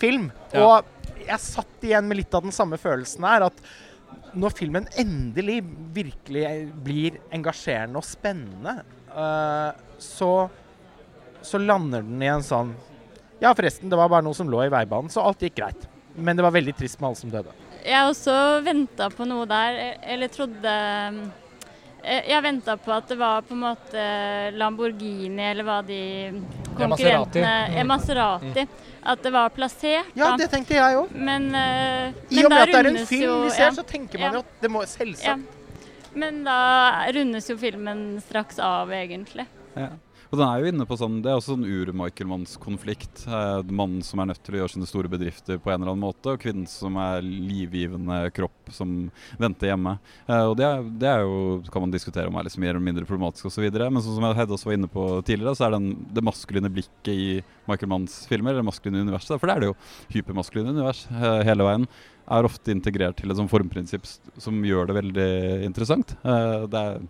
film. 0.00 0.30
Ja. 0.52 0.64
Og 0.64 1.20
jeg 1.26 1.42
satt 1.42 1.84
igjen 1.86 2.08
med 2.08 2.20
litt 2.22 2.34
av 2.34 2.46
den 2.46 2.54
samme 2.54 2.78
følelsen 2.80 3.26
her. 3.28 3.46
At 3.50 4.36
når 4.36 4.56
filmen 4.56 4.88
endelig 5.00 5.60
virkelig 5.96 6.46
blir 6.84 7.20
engasjerende 7.34 8.00
og 8.00 8.08
spennende, 8.08 8.78
eh, 9.12 9.84
så, 10.02 10.30
så 11.44 11.60
lander 11.62 12.04
den 12.04 12.24
i 12.24 12.32
en 12.32 12.44
sånn 12.44 12.74
Ja, 13.36 13.50
forresten, 13.52 13.90
det 13.92 13.98
var 14.00 14.08
bare 14.08 14.24
noe 14.24 14.36
som 14.36 14.48
lå 14.48 14.62
i 14.64 14.72
veibanen, 14.72 15.12
så 15.12 15.20
alt 15.20 15.42
gikk 15.44 15.58
greit. 15.58 15.82
Men 16.16 16.36
det 16.36 16.42
var 16.46 16.50
veldig 16.54 16.76
trist 16.78 17.00
med 17.00 17.08
alle 17.10 17.16
som 17.20 17.30
døde. 17.32 17.52
Jeg 17.86 18.08
også 18.10 18.36
venta 18.66 19.08
på 19.14 19.26
noe 19.28 19.46
der, 19.46 19.76
eller 20.02 20.30
trodde 20.32 20.72
eh, 22.02 22.22
Jeg 22.32 22.42
venta 22.42 22.74
på 22.80 22.92
at 22.94 23.08
det 23.12 23.18
var 23.20 23.44
på 23.46 23.54
en 23.54 23.62
måte 23.62 24.06
Lamborghini, 24.56 25.42
eller 25.52 25.66
hva 25.66 25.80
de 25.86 26.00
konkurrentene 26.76 26.90
Maserati. 26.90 27.76
Ja, 27.76 27.84
Maserati. 27.84 28.66
At 29.06 29.22
det 29.22 29.30
var 29.30 29.52
plassert, 29.54 30.08
Ja, 30.18 30.32
da. 30.32 30.36
det 30.40 30.48
tenkte 30.50 30.74
jeg 30.74 30.96
òg. 30.98 31.12
Men, 31.14 31.52
eh, 31.54 32.12
I 32.30 32.44
og 32.44 32.50
med 32.50 32.62
at 32.64 32.72
det 32.72 32.80
er 32.80 32.88
en 32.90 33.06
film 33.06 33.22
jo 33.28 33.36
vi 33.44 33.50
ser, 33.54 33.68
ja, 33.68 33.70
så 33.76 33.84
tenker 33.86 34.18
man 34.18 34.32
Ja. 34.32 34.32
jo 34.32 34.38
at 34.42 34.62
det 34.64 34.70
må 34.70 34.82
ja. 34.82 34.86
selvsagt 34.86 35.46
Men 36.16 36.42
da 36.44 37.06
rundes 37.12 37.46
jo 37.50 37.56
filmen 37.60 38.20
straks 38.24 38.58
av, 38.58 38.90
egentlig. 38.90 39.46
Og 40.26 40.40
den 40.40 40.46
er 40.46 40.58
jo 40.58 40.70
inne 40.70 40.86
på 40.88 40.96
sånn, 40.98 41.20
Det 41.22 41.30
er 41.30 41.38
også 41.38 41.54
sånn 41.54 41.66
ur-Michael-manns-konflikt. 41.66 43.26
Eh, 43.30 43.60
mannen 43.70 44.02
som 44.02 44.20
er 44.20 44.32
nødt 44.32 44.42
til 44.44 44.56
å 44.56 44.60
gjøre 44.60 44.74
sine 44.74 44.88
store 44.88 45.10
bedrifter 45.12 45.60
på 45.62 45.70
en 45.70 45.78
eller 45.80 45.92
annen 45.92 46.02
måte, 46.02 46.32
og 46.32 46.42
kvinnen 46.42 46.66
som 46.70 46.96
er 46.98 47.22
livgivende 47.22 48.18
kropp 48.34 48.72
som 48.74 48.96
venter 49.38 49.70
hjemme. 49.70 49.96
Eh, 50.26 50.42
og 50.42 50.56
det 50.58 50.66
er, 50.66 50.82
det 51.04 51.10
er 51.12 51.22
jo, 51.22 51.60
kan 51.70 51.86
man 51.86 51.94
diskutere 51.94 52.30
om 52.30 52.38
er 52.38 52.48
liksom 52.48 52.64
mer 52.64 52.74
eller 52.74 52.86
mindre 52.88 53.06
problematisk 53.08 53.50
osv. 53.50 53.68
Men 53.70 54.02
sånn 54.02 54.18
som 54.18 54.26
Hedda 54.26 54.56
også 54.56 54.70
var 54.72 54.78
inne 54.80 54.90
på 54.90 55.06
tidligere, 55.26 55.54
så 55.58 55.68
er 55.68 55.76
den, 55.76 55.92
det 56.16 56.26
maskuline 56.26 56.72
blikket 56.74 57.12
i 57.12 57.28
Michael 57.70 57.92
Manns 57.94 58.18
filmer, 58.30 58.52
eller 58.52 58.64
det 58.64 58.70
maskuline 58.72 59.06
universet, 59.06 59.38
for 59.38 59.46
det 59.46 59.56
er 59.56 59.62
det 59.62 59.70
jo 59.70 59.78
hypermaskuline 60.16 60.74
univers 60.74 61.06
eh, 61.14 61.42
hele 61.46 61.66
veien, 61.66 61.86
er 62.26 62.48
ofte 62.48 62.74
integrert 62.74 63.20
til 63.20 63.30
et 63.30 63.38
sånn 63.38 63.50
formprinsipp 63.50 64.06
som 64.42 64.58
gjør 64.66 64.88
det 64.88 64.98
veldig 64.98 65.30
interessant. 65.68 66.16
Eh, 66.26 66.66
det 66.72 66.82
er 66.82 67.06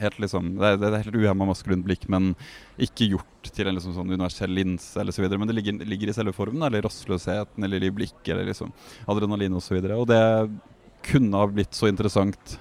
helt 0.00 0.20
liksom, 0.22 0.52
det 0.60 0.72
er, 0.74 0.84
er 0.88 1.06
helt 1.06 1.18
uhemma 1.20 1.48
maskulint 1.48 1.86
blikk, 1.86 2.06
men 2.12 2.32
ikke 2.80 3.10
gjort 3.14 3.50
til 3.54 3.68
en 3.68 3.78
liksom 3.78 3.96
sånn 3.96 4.12
universell 4.12 4.54
linse 4.56 4.98
eller 5.00 5.14
så 5.14 5.24
videre. 5.24 5.40
Men 5.40 5.50
det 5.50 5.58
ligger, 5.58 5.80
ligger 5.86 6.10
i 6.10 6.16
selve 6.16 6.34
formen, 6.36 6.64
eller 6.66 6.84
rastløsheten, 6.86 7.66
eller 7.66 7.84
i 7.84 7.92
blikket, 7.94 8.34
eller 8.34 8.50
liksom 8.50 8.72
adrenalin 9.10 9.58
osv. 9.58 9.78
Og, 9.78 9.88
så 9.88 10.00
og 10.00 10.08
det 10.10 10.22
kunne 11.04 11.40
ha 11.40 11.50
blitt 11.50 11.76
så 11.76 11.90
interessant 11.90 12.56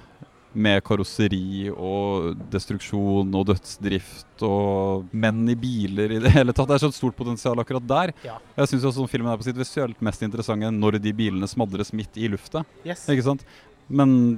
med 0.53 0.83
karosseri 0.85 1.71
og 1.71 2.37
destruksjon 2.53 3.31
og 3.33 3.47
dødsdrift 3.49 4.43
og 4.45 5.07
menn 5.09 5.47
i 5.49 5.55
biler 5.57 6.13
i 6.13 6.21
det 6.21 6.33
hele 6.37 6.53
tatt. 6.53 6.69
Det 6.69 6.77
er 6.77 6.83
så 6.85 6.91
et 6.93 6.99
stort 6.99 7.17
potensial 7.17 7.59
akkurat 7.61 7.87
der. 7.89 8.13
Ja. 8.25 8.37
Jeg 8.59 8.71
syns 8.71 8.87
også 8.91 9.07
filmen 9.09 9.33
er 9.33 9.39
på 9.39 9.47
sitt 9.47 9.57
visuelt 9.59 10.01
mest 10.05 10.25
interessante 10.25 10.69
når 10.73 10.99
de 11.03 11.15
bilene 11.17 11.49
smadres 11.49 11.93
midt 11.97 12.21
i 12.21 12.29
lufta. 12.31 12.63
Yes. 12.85 13.07
Ikke 13.09 13.25
sant? 13.25 13.45
Men 13.89 14.37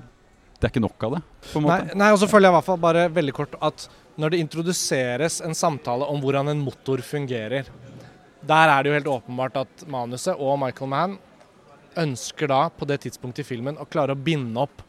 det 0.55 0.67
er 0.67 0.71
ikke 0.73 0.83
nok 0.85 1.03
av 1.07 1.15
det, 1.17 1.21
på 1.51 1.59
en 1.59 1.65
Nei, 1.67 1.79
måte. 1.83 1.97
nei, 1.99 2.09
og 2.15 2.19
så 2.21 2.27
føler 2.31 2.47
jeg 2.47 2.53
i 2.53 2.57
hvert 2.57 2.67
fall 2.69 2.81
bare 2.85 3.05
veldig 3.11 3.33
kort 3.35 3.55
at 3.65 3.87
når 4.17 4.31
det 4.31 4.39
introduseres 4.45 5.41
en 5.43 5.53
samtale 5.57 6.07
om 6.07 6.21
hvordan 6.23 6.47
en 6.53 6.61
motor 6.63 7.03
fungerer, 7.03 7.67
der 8.45 8.71
er 8.71 8.83
det 8.85 8.91
jo 8.91 8.95
helt 8.95 9.11
åpenbart 9.17 9.57
at 9.65 9.83
manuset 9.91 10.37
og 10.39 10.59
Michael 10.61 10.91
Mann 10.91 11.17
ønsker 11.99 12.47
da 12.51 12.61
på 12.69 12.87
det 12.87 13.01
tidspunktet 13.05 13.43
i 13.43 13.47
filmen 13.47 13.77
å 13.81 13.87
klare 13.87 14.15
å 14.15 14.19
binde 14.19 14.63
opp 14.63 14.83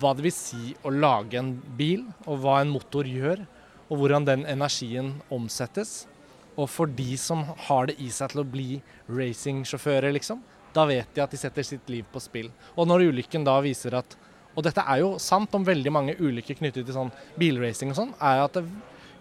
hva 0.00 0.12
det 0.14 0.24
vil 0.28 0.34
si 0.34 0.74
å 0.86 0.92
lage 0.92 1.38
en 1.40 1.54
bil, 1.78 2.04
og 2.28 2.42
hva 2.44 2.60
en 2.62 2.70
motor 2.70 3.08
gjør, 3.08 3.42
og 3.90 3.98
hvordan 3.98 4.26
den 4.28 4.44
energien 4.46 5.14
omsettes. 5.34 6.04
Og 6.54 6.68
for 6.70 6.86
de 6.86 7.16
som 7.18 7.42
har 7.66 7.88
det 7.90 7.96
i 7.98 8.10
seg 8.14 8.30
til 8.34 8.42
å 8.44 8.46
bli 8.46 8.68
racingsjåfører, 9.10 10.12
liksom, 10.14 10.42
da 10.74 10.86
vet 10.88 11.14
de 11.14 11.22
at 11.24 11.32
de 11.32 11.40
setter 11.40 11.66
sitt 11.66 11.88
liv 11.90 12.06
på 12.12 12.22
spill. 12.22 12.50
Og 12.76 12.88
når 12.88 13.08
ulykken 13.10 13.46
da 13.46 13.58
viser 13.64 13.98
at 14.00 14.18
Og 14.50 14.64
dette 14.66 14.82
er 14.82 14.98
jo 14.98 15.12
sant 15.22 15.52
om 15.54 15.62
veldig 15.64 15.90
mange 15.94 16.16
ulykker 16.18 16.56
knyttet 16.58 16.82
til 16.82 16.94
sånn 16.94 17.12
bilracing 17.38 17.92
og 17.92 17.96
sånn, 17.96 18.08
er 18.18 18.40
at 18.42 18.56
det, 18.58 18.64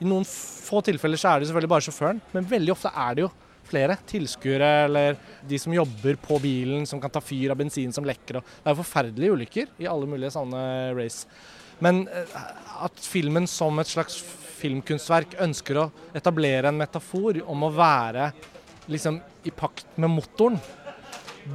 i 0.01 0.07
noen 0.09 0.25
få 0.25 0.81
tilfeller 0.81 1.21
så 1.21 1.29
er 1.29 1.39
det 1.39 1.49
selvfølgelig 1.51 1.69
bare 1.69 1.85
sjåføren, 1.85 2.21
men 2.33 2.47
veldig 2.49 2.73
ofte 2.73 2.89
er 2.89 3.13
det 3.13 3.23
jo 3.27 3.29
flere 3.69 3.99
tilskuere 4.09 4.69
eller 4.87 5.19
de 5.45 5.59
som 5.61 5.75
jobber 5.75 6.17
på 6.23 6.39
bilen, 6.41 6.87
som 6.89 6.97
kan 7.01 7.13
ta 7.13 7.21
fyr 7.21 7.53
av 7.53 7.59
bensin 7.61 7.93
som 7.93 8.07
lekker. 8.09 8.41
Det 8.41 8.65
er 8.65 8.73
jo 8.73 8.81
forferdelige 8.81 9.37
ulykker 9.37 9.71
i 9.83 9.87
alle 9.91 10.09
mulige 10.09 10.33
sånne 10.33 10.63
race. 10.97 11.29
Men 11.83 12.07
eh, 12.09 12.37
at 12.89 13.05
filmen 13.05 13.47
som 13.47 13.79
et 13.79 13.91
slags 13.91 14.17
filmkunstverk 14.59 15.37
ønsker 15.45 15.79
å 15.79 15.89
etablere 16.17 16.71
en 16.71 16.79
metafor 16.79 17.39
om 17.47 17.67
å 17.67 17.73
være 17.73 18.31
liksom 18.91 19.21
i 19.47 19.53
pakt 19.55 19.85
med 20.01 20.11
motoren, 20.11 20.57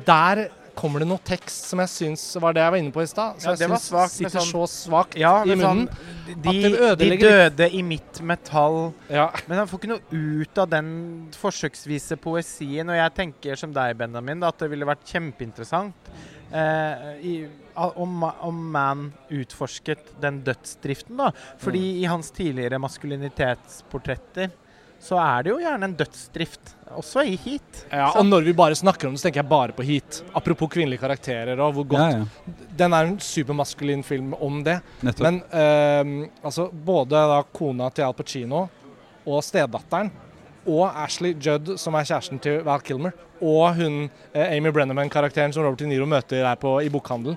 der 0.07 0.49
kommer 0.75 0.99
det 0.99 1.07
noe 1.07 1.23
tekst 1.23 1.69
som 1.71 1.79
jeg 1.79 1.91
syns 1.93 2.23
var 2.43 2.53
det 2.57 2.59
jeg 2.65 2.73
var 2.75 2.81
inne 2.83 2.91
på 2.91 3.03
i 3.05 3.07
stad. 3.07 3.37
Som 3.39 3.53
ja, 3.53 3.59
jeg 3.63 3.71
var 3.71 3.79
syns 3.79 3.91
svakt, 3.93 4.15
sitter 4.17 4.41
sånn- 4.41 4.51
så 4.51 4.65
svakt 4.73 5.15
Ja, 5.21 5.35
i 5.45 5.55
munnen. 5.55 5.61
sånn 5.63 5.83
munnen. 5.85 6.43
de, 6.43 6.55
at 6.91 6.99
det 6.99 7.11
de 7.13 7.19
døde 7.23 7.69
i 7.79 7.83
mitt 7.87 8.21
metall 8.27 8.93
Ja. 9.09 9.29
Men 9.47 9.59
han 9.59 9.69
får 9.71 9.79
ikke 9.79 9.93
noe 9.93 10.03
ut 10.43 10.59
av 10.59 10.69
den 10.71 11.29
forsøksvise 11.39 12.17
poesien. 12.19 12.91
Og 12.91 12.97
jeg 12.99 13.15
tenker 13.15 13.57
som 13.57 13.73
deg, 13.73 13.97
Benjamin, 13.97 14.41
da, 14.41 14.49
at 14.49 14.59
det 14.59 14.71
ville 14.71 14.85
vært 14.85 15.07
kjempeinteressant 15.07 16.11
eh, 16.53 17.07
i, 17.23 17.47
om, 17.77 18.23
om 18.43 18.59
Man 18.73 19.13
utforsket 19.31 20.21
den 20.21 20.43
dødsdriften. 20.43 21.17
da. 21.17 21.31
Fordi 21.63 22.01
i 22.03 22.05
hans 22.11 22.33
tidligere 22.35 22.79
maskulinitetsportretter 22.83 24.51
så 25.05 25.19
er 25.21 25.45
det 25.45 25.53
jo 25.53 25.61
gjerne 25.61 25.89
en 25.91 25.97
dødsdrift, 25.99 26.73
også 26.95 27.25
i 27.29 27.35
Heat. 27.45 27.81
Ja, 27.91 28.07
og 28.17 28.25
når 28.25 28.47
vi 28.47 28.55
bare 28.57 28.77
snakker 28.79 29.09
om 29.09 29.15
det, 29.17 29.21
så 29.21 29.29
tenker 29.29 29.43
jeg 29.43 29.51
bare 29.51 29.75
på 29.77 29.85
Heat. 29.85 30.23
Apropos 30.39 30.71
kvinnelige 30.73 31.03
karakterer 31.03 31.61
og 31.61 31.75
hvor 31.77 31.89
godt 31.93 32.15
Ja, 32.15 32.23
ja. 32.23 32.55
Den 32.79 32.95
er 32.97 33.09
en 33.11 33.19
supermaskulin 33.21 34.05
film 34.07 34.33
om 34.41 34.63
det. 34.65 34.79
Nettopp. 35.05 35.27
Men 35.27 35.43
eh, 35.53 36.31
altså, 36.43 36.69
både 36.73 37.21
da 37.35 37.43
kona 37.53 37.91
til 37.95 38.07
Al 38.07 38.17
Pacino 38.17 38.65
og 39.25 39.45
stedatteren 39.45 40.11
og 40.65 40.89
Ashley 41.05 41.35
Judd, 41.37 41.75
som 41.81 41.95
er 41.99 42.09
kjæresten 42.09 42.41
til 42.41 42.63
Val 42.65 42.81
Kilmer, 42.85 43.13
og 43.45 43.77
hun 43.77 44.07
eh, 44.33 44.57
Amy 44.57 44.73
Brenneman-karakteren 44.73 45.53
som 45.53 45.67
Robert 45.67 45.83
De 45.85 45.91
Niro 45.91 46.09
møter 46.09 46.41
der 46.47 46.57
på, 46.61 46.79
i 46.81 46.89
bokhandelen. 46.93 47.37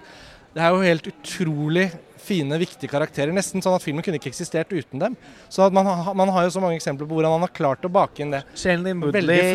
Det 0.56 0.64
er 0.64 0.72
jo 0.74 0.82
helt 0.82 1.10
utrolig 1.12 1.90
fine, 2.28 2.60
viktige 2.62 2.92
karakterer. 2.92 3.34
Nesten 3.36 3.64
sånn 3.64 3.78
at 3.78 3.84
filmen 3.84 4.06
kunne 4.06 4.20
ikke 4.20 4.32
eksistert 4.32 4.72
uten 4.74 5.02
dem. 5.02 5.18
Så 5.50 5.66
at 5.66 5.76
man, 5.76 5.88
man 6.18 6.32
har 6.36 6.48
jo 6.48 6.54
så 6.58 6.64
mange 6.64 6.80
eksempler 6.80 7.08
på 7.10 7.18
hvordan 7.18 7.38
han 7.38 7.46
har 7.48 7.54
klart 7.56 7.88
å 7.88 7.92
bake 7.92 8.24
inn 8.24 8.34
det. 8.36 8.44
Veldig 8.58 8.96
Woodley 9.02 9.54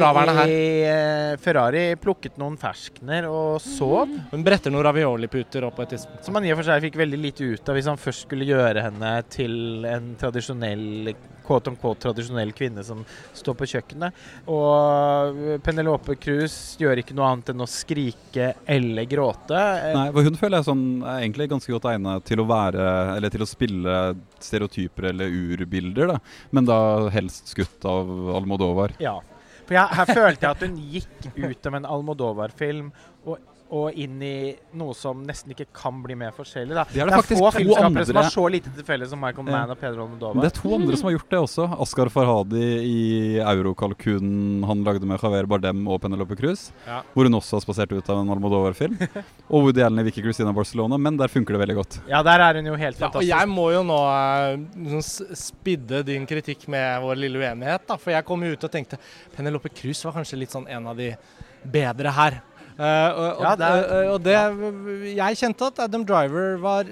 i 0.52 0.62
eh, 0.88 1.34
Ferrari 1.42 1.84
plukket 2.00 2.38
noen 2.40 2.56
ferskener 2.60 3.28
og 3.30 3.60
sov. 3.64 4.10
Hun 4.32 4.46
bretter 4.46 4.72
noen 4.74 4.86
ravioliputer 4.88 5.68
opp 5.68 5.78
på 5.78 5.86
et 5.86 5.96
tidspunkt. 5.96 6.24
Som 6.26 6.38
han 6.38 6.48
i 6.48 6.54
og 6.54 6.60
for 6.60 6.70
seg 6.70 6.88
fikk 6.88 6.98
veldig 7.02 7.20
lite 7.20 7.52
ut 7.52 7.68
av 7.68 7.78
hvis 7.78 7.90
han 7.92 8.00
først 8.00 8.26
skulle 8.26 8.48
gjøre 8.48 8.86
henne 8.88 9.12
til 9.32 9.86
en 9.88 10.12
tradisjonell 10.20 11.14
quote 11.42 11.70
on 11.70 11.76
quote 11.76 12.02
tradisjonell 12.06 12.52
kvinne 12.56 12.84
som 12.86 13.02
står 13.34 13.56
på 13.58 13.68
kjøkkenet. 13.74 14.22
Og 14.52 15.58
Penelope 15.64 16.16
Cruz 16.22 16.76
gjør 16.80 17.02
ikke 17.02 17.16
noe 17.18 17.32
annet 17.32 17.52
enn 17.52 17.64
å 17.64 17.68
skrike 17.70 18.52
eller 18.70 19.08
gråte. 19.10 19.62
Nei, 19.96 20.08
for 20.14 20.28
Hun 20.28 20.38
føler 20.38 20.60
jeg 20.60 20.68
sånn, 20.70 20.84
er 21.02 21.24
egentlig 21.24 21.48
ganske 21.50 21.74
godt 21.74 21.90
egnet 21.92 22.28
til 22.28 22.42
å 22.42 22.46
være 22.46 22.61
Eller 22.70 23.32
til 23.32 23.42
å 23.42 23.48
spille 23.48 23.98
stereotyper 24.38 25.10
eller 25.10 25.26
urbilder, 25.32 26.14
da. 26.14 26.18
Men 26.50 26.68
da 26.68 26.78
helst 27.14 27.50
skutt 27.52 27.84
av 27.88 28.08
Almodovar. 28.38 28.94
Ja. 29.02 29.18
For 29.62 29.76
jeg, 29.78 29.94
her 29.98 30.08
følte 30.10 30.46
jeg 30.46 30.50
at 30.50 30.62
hun 30.66 30.78
gikk 30.92 31.26
ut 31.38 31.66
av 31.70 31.74
en 31.78 31.88
Almodovar-film 31.96 32.92
og, 33.24 33.36
og 33.72 33.94
inn 33.96 34.18
i 34.20 34.52
noe 34.76 34.92
som 34.92 35.22
nesten 35.24 35.54
ikke 35.54 35.64
kan 35.72 36.02
bli 36.04 36.12
mer 36.20 36.34
forskjellig. 36.36 36.74
Da. 36.76 36.82
Det 36.92 37.00
er 37.00 37.08
det 37.08 37.14
faktisk 37.16 37.38
få 37.40 37.46
to 37.48 37.52
filmskapere 37.56 37.88
andre- 37.88 38.04
som 38.10 38.18
har 38.20 38.28
så 38.34 38.44
lite 38.52 38.72
til 38.76 38.84
felles 38.84 39.08
som 39.08 39.20
Michael 39.22 39.46
Mann 39.48 39.70
og 39.72 39.78
Pedro 39.80 40.04
Men 40.04 40.12
Almodovar. 40.18 40.42
det 40.44 40.50
er 40.52 40.58
to 40.60 40.74
andre 40.76 40.96
som 41.00 41.08
har 41.08 41.14
gjort 41.16 41.30
det 41.32 41.40
også. 41.40 41.68
Askar 41.80 42.10
Farhadi 42.12 42.66
i 42.84 42.98
Eurokalkunen 43.40 44.64
han 44.68 44.84
lagde 44.84 45.06
med 45.08 45.20
Javier 45.22 45.46
Bardem 45.48 45.80
og 45.88 46.00
Penelope 46.02 46.36
Cruz. 46.36 46.66
Ja. 46.86 47.00
Hvor 47.14 47.24
hun 47.28 47.38
også 47.40 47.56
har 47.56 47.64
spasert 47.64 47.92
ut 47.96 48.10
av 48.12 48.20
en 48.20 48.32
Almodovar-film. 48.34 48.98
og 49.52 49.64
Woody 49.66 49.80
Allen 49.86 50.02
i 50.02 50.06
Vicky 50.10 50.20
Christina 50.24 50.52
Barcelona, 50.52 50.98
men 51.00 51.16
der 51.16 51.32
funker 51.32 51.56
det 51.56 51.62
veldig 51.64 51.78
godt. 51.80 51.98
Ja, 52.12 52.22
der 52.26 52.44
er 52.44 52.60
hun 52.60 52.66
jo 52.72 52.76
helt 52.76 53.00
Ja, 53.00 53.06
og 53.08 53.12
fantastisk. 53.16 53.32
jeg 53.32 53.48
må 53.48 53.66
jo 53.72 53.82
nå 53.88 54.00
eh, 54.12 55.00
sånn 55.00 55.36
spidde 55.36 56.02
din 56.12 56.26
kritikk 56.28 56.68
med 56.68 57.00
vår 57.04 57.16
lille 57.24 57.40
uenighet, 57.42 57.86
da. 57.88 57.96
For 57.96 58.12
jeg 58.14 58.28
kom 58.28 58.44
jo 58.44 58.52
ut 58.52 58.68
og 58.68 58.72
tenkte 58.76 59.00
Penelope 59.34 59.72
Cruz 59.72 60.04
var 60.04 60.12
kanskje 60.20 60.38
litt 60.44 60.52
sånn 60.54 60.68
en 60.68 60.86
av 60.92 60.96
de 61.00 61.14
bedre 61.62 62.10
her. 62.12 62.40
Eh, 62.78 63.10
og, 63.12 63.38
og, 63.38 63.42
Ja, 63.44 63.54
det 63.56 63.68
er- 63.68 64.02
eh, 64.02 64.10
og 64.14 64.22
det 64.22 65.14
Jeg 65.16 65.36
kjente 65.36 65.66
at 65.66 65.78
Adam 65.86 66.04
Driver 66.04 66.56
var 66.58 66.84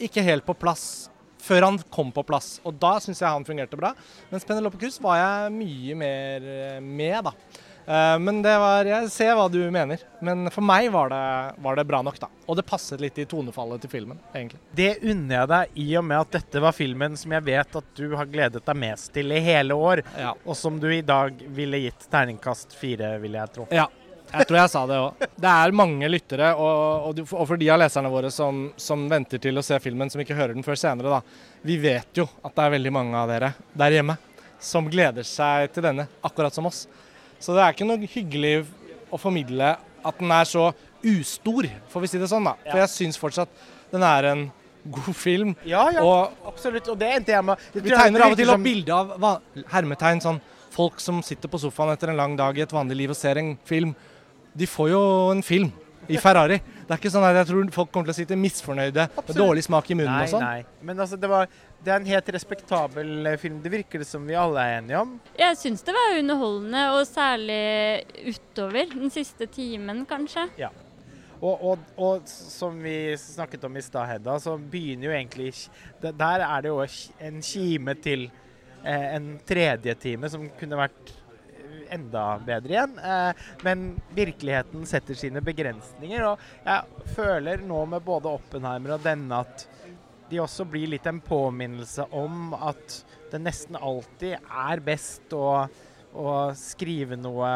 ikke 0.00 0.22
helt 0.22 0.44
på 0.46 0.54
plass 0.58 1.08
før 1.44 1.62
han 1.62 1.78
kom 1.92 2.10
på 2.12 2.24
plass. 2.24 2.58
Og 2.64 2.78
da 2.80 2.94
syns 3.00 3.20
jeg 3.20 3.28
han 3.28 3.44
fungerte 3.44 3.76
bra. 3.76 3.92
Mens 4.30 4.44
Penelope 4.44 4.78
Cruz 4.80 4.98
var 5.00 5.16
jeg 5.20 5.52
mye 5.52 5.94
mer 5.94 6.40
eh, 6.40 6.80
med, 6.80 7.24
da. 7.24 7.32
Men 7.86 8.38
det 8.40 8.54
var 8.56 8.86
Jeg 8.88 9.10
ser 9.12 9.34
hva 9.36 9.44
du 9.52 9.58
mener. 9.70 9.98
Men 10.24 10.48
for 10.48 10.62
meg 10.64 10.86
var 10.90 11.10
det, 11.12 11.60
var 11.60 11.76
det 11.76 11.84
bra 11.86 11.98
nok, 12.00 12.16
da. 12.18 12.28
Og 12.48 12.56
det 12.56 12.64
passet 12.64 12.98
litt 12.98 13.18
i 13.20 13.26
tonefallet 13.28 13.82
til 13.82 13.90
filmen, 13.92 14.16
egentlig. 14.34 14.56
Det 14.74 15.02
unner 15.04 15.34
jeg 15.42 15.48
deg 15.52 15.68
i 15.84 15.96
og 16.00 16.04
med 16.08 16.18
at 16.22 16.30
dette 16.38 16.62
var 16.64 16.72
filmen 16.72 17.14
som 17.20 17.30
jeg 17.36 17.44
vet 17.44 17.76
at 17.76 17.84
du 17.94 18.16
har 18.16 18.24
gledet 18.24 18.64
deg 18.64 18.76
mest 18.80 19.12
til 19.12 19.30
i 19.36 19.38
hele 19.44 19.76
år, 19.76 20.00
Ja. 20.16 20.32
og 20.46 20.56
som 20.56 20.80
du 20.80 20.88
i 20.88 21.02
dag 21.02 21.36
ville 21.52 21.76
gitt 21.84 22.08
terningkast 22.10 22.72
fire, 22.72 23.18
vil 23.20 23.32
jeg 23.36 23.52
tro. 23.52 23.68
Ja, 23.70 23.84
jeg 24.34 24.48
tror 24.48 24.58
jeg 24.60 24.72
sa 24.72 24.82
det 24.90 24.98
òg. 25.00 25.24
Det 25.44 25.50
er 25.50 25.74
mange 25.76 26.10
lyttere, 26.10 26.50
og, 26.58 27.20
og, 27.22 27.22
for 27.32 27.60
de 27.60 27.70
av 27.72 27.80
leserne 27.80 28.12
våre 28.12 28.30
som, 28.34 28.66
som 28.76 29.06
venter 29.10 29.42
til 29.42 29.60
å 29.60 29.64
se 29.64 29.78
filmen, 29.82 30.10
som 30.12 30.22
ikke 30.22 30.36
hører 30.36 30.56
den 30.56 30.66
før 30.66 30.78
senere, 30.80 31.18
da. 31.18 31.58
Vi 31.64 31.78
vet 31.80 32.20
jo 32.20 32.26
at 32.42 32.54
det 32.54 32.66
er 32.66 32.74
veldig 32.76 32.94
mange 32.94 33.20
av 33.20 33.30
dere 33.30 33.52
der 33.72 33.98
hjemme 33.98 34.18
som 34.64 34.88
gleder 34.90 35.26
seg 35.28 35.72
til 35.74 35.84
denne, 35.84 36.08
akkurat 36.24 36.54
som 36.54 36.68
oss. 36.70 36.84
Så 37.42 37.54
det 37.56 37.62
er 37.64 37.74
ikke 37.74 37.88
noe 37.88 38.08
hyggelig 38.08 38.56
å 39.12 39.20
formidle 39.20 39.74
at 40.04 40.20
den 40.20 40.32
er 40.34 40.48
så 40.48 40.70
ustor, 41.04 41.68
får 41.92 42.04
vi 42.04 42.10
si 42.12 42.20
det 42.20 42.30
sånn, 42.30 42.46
da. 42.48 42.56
For 42.66 42.80
jeg 42.80 42.92
syns 42.92 43.20
fortsatt 43.20 43.64
den 43.92 44.04
er 44.06 44.30
en 44.32 44.46
god 44.84 45.16
film. 45.16 45.54
Ja, 45.64 45.86
ja, 45.92 46.02
Og 46.04 46.48
absolutt. 46.48 46.88
Og 46.92 46.98
det 47.00 47.10
endte 47.18 47.32
jeg 47.32 47.44
med. 47.44 47.68
Vi 47.76 47.92
tegner 47.92 48.26
av 48.26 48.34
og 48.34 48.40
til 48.40 48.50
opp 48.52 48.58
som... 48.58 48.66
bilde 48.66 48.98
av 48.98 49.68
hermetegn 49.72 50.24
sånn 50.24 50.40
folk 50.74 50.98
som 51.00 51.20
sitter 51.22 51.50
på 51.50 51.60
sofaen 51.62 51.92
etter 51.92 52.10
en 52.10 52.18
lang 52.18 52.34
dag 52.38 52.56
i 52.58 52.64
et 52.64 52.74
vanlig 52.74 52.98
liv 53.04 53.14
og 53.14 53.18
ser 53.18 53.38
en 53.40 53.54
film. 53.68 53.94
De 54.54 54.66
får 54.70 54.90
jo 54.92 55.02
en 55.32 55.42
film 55.42 55.72
i 56.08 56.18
Ferrari. 56.20 56.60
Det 56.84 56.92
er 56.92 57.00
ikke 57.00 57.10
sånn 57.14 57.24
at 57.24 57.38
jeg 57.40 57.48
tror 57.48 57.68
folk 57.72 57.90
kommer 57.92 58.10
til 58.10 58.12
å 58.14 58.18
sitte 58.18 58.36
misfornøyde 58.36 59.06
med 59.16 59.36
dårlig 59.38 59.62
smak 59.64 59.88
i 59.90 59.96
munnen 59.96 60.12
Nei, 60.12 60.26
og 60.26 60.34
sånn. 60.34 60.44
nei. 60.44 60.64
Men 60.84 61.00
altså, 61.00 61.16
det, 61.16 61.30
var, 61.32 61.48
det 61.80 61.92
er 61.94 62.02
en 62.02 62.08
helt 62.10 62.28
respektabel 62.36 63.30
eh, 63.30 63.38
film. 63.40 63.62
Det 63.64 63.72
virker 63.72 64.02
det 64.04 64.08
som 64.08 64.26
vi 64.28 64.36
alle 64.36 64.60
er 64.60 64.78
enige 64.82 65.00
om. 65.00 65.14
Jeg 65.40 65.56
syns 65.62 65.82
det 65.86 65.94
var 65.96 66.18
underholdende, 66.20 66.82
og 66.92 67.06
særlig 67.08 68.04
utover 68.34 68.92
den 68.92 69.10
siste 69.14 69.48
timen, 69.48 70.04
kanskje. 70.10 70.44
Og, 71.44 71.64
og, 71.72 71.88
og 72.00 72.28
som 72.30 72.76
vi 72.84 73.16
snakket 73.20 73.64
om 73.66 73.74
i 73.76 73.82
stad, 73.84 74.06
Hedda, 74.12 74.36
så 74.40 74.54
begynner 74.60 75.08
jo 75.10 75.16
egentlig 75.16 75.50
det- 76.00 76.14
Der 76.20 76.44
er 76.46 76.62
det 76.62 76.68
jo 76.70 76.84
en 77.20 77.42
kime 77.42 77.94
til 78.00 78.28
eh, 78.84 79.14
en 79.16 79.38
tredje 79.44 79.94
time 80.00 80.28
som 80.28 80.46
kunne 80.60 80.76
vært 80.84 81.12
enda 81.94 82.24
bedre 82.44 82.76
igjen. 82.76 82.98
Eh, 82.98 83.46
men 83.66 83.86
virkeligheten 84.16 84.84
setter 84.88 85.18
sine 85.18 85.42
begrensninger, 85.44 86.26
og 86.28 86.66
jeg 86.66 87.14
føler 87.16 87.64
nå 87.64 87.84
med 87.94 88.04
både 88.06 88.32
Oppenheimer 88.34 88.96
og 88.96 89.06
denne 89.06 89.42
at 89.44 89.66
de 90.30 90.40
også 90.40 90.66
blir 90.68 90.88
litt 90.94 91.06
en 91.06 91.20
påminnelse 91.22 92.06
om 92.16 92.54
at 92.56 93.00
det 93.32 93.42
nesten 93.42 93.76
alltid 93.76 94.38
er 94.40 94.82
best 94.84 95.34
å, 95.36 95.66
å 96.14 96.36
skrive 96.58 97.18
noe 97.20 97.50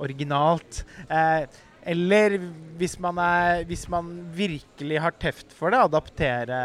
originalt. 0.00 0.84
Eh, 1.08 1.44
eller 1.90 2.36
hvis 2.80 2.98
man, 3.00 3.18
er, 3.22 3.64
hvis 3.68 3.86
man 3.88 4.08
virkelig 4.36 5.00
har 5.00 5.14
teft 5.20 5.54
for 5.56 5.72
det, 5.72 5.80
adaptere 5.80 6.58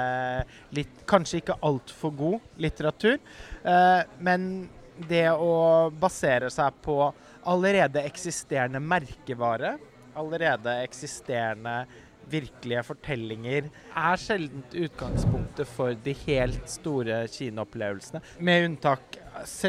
litt 0.76 1.04
Kanskje 1.08 1.40
ikke 1.40 1.60
altfor 1.64 2.12
god 2.18 2.62
litteratur, 2.62 3.20
eh, 3.64 4.02
men 4.26 4.66
det 5.10 5.28
å 5.32 5.92
basere 6.00 6.50
seg 6.54 6.82
på 6.86 6.98
allerede 7.46 8.04
eksisterende 8.08 8.82
merkevare, 8.82 9.76
allerede 10.16 10.80
eksisterende 10.86 11.84
virkelige 12.32 12.82
fortellinger, 12.88 13.68
er 13.94 14.22
sjelden 14.22 14.64
utgangspunktet 14.86 15.70
for 15.70 15.98
de 16.06 16.16
helt 16.26 16.70
store 16.70 17.26
kinoopplevelsene. 17.30 18.24
Med 18.40 18.72
unntak 18.72 19.22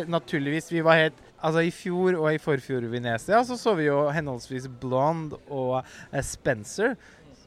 Naturligvis, 0.06 0.68
vi 0.70 0.78
var 0.86 1.00
helt 1.00 1.22
Altså 1.42 1.64
I 1.66 1.72
fjor 1.74 2.16
og 2.16 2.30
i 2.32 2.38
forfjor 2.40 2.86
i 2.86 2.90
Venezia 2.90 3.42
så 3.44 3.58
så 3.60 3.74
vi 3.76 3.88
jo 3.88 4.06
henholdsvis 4.14 4.68
Blonde 4.80 5.36
og 5.52 5.82
eh, 5.82 6.22
Spencer, 6.24 6.94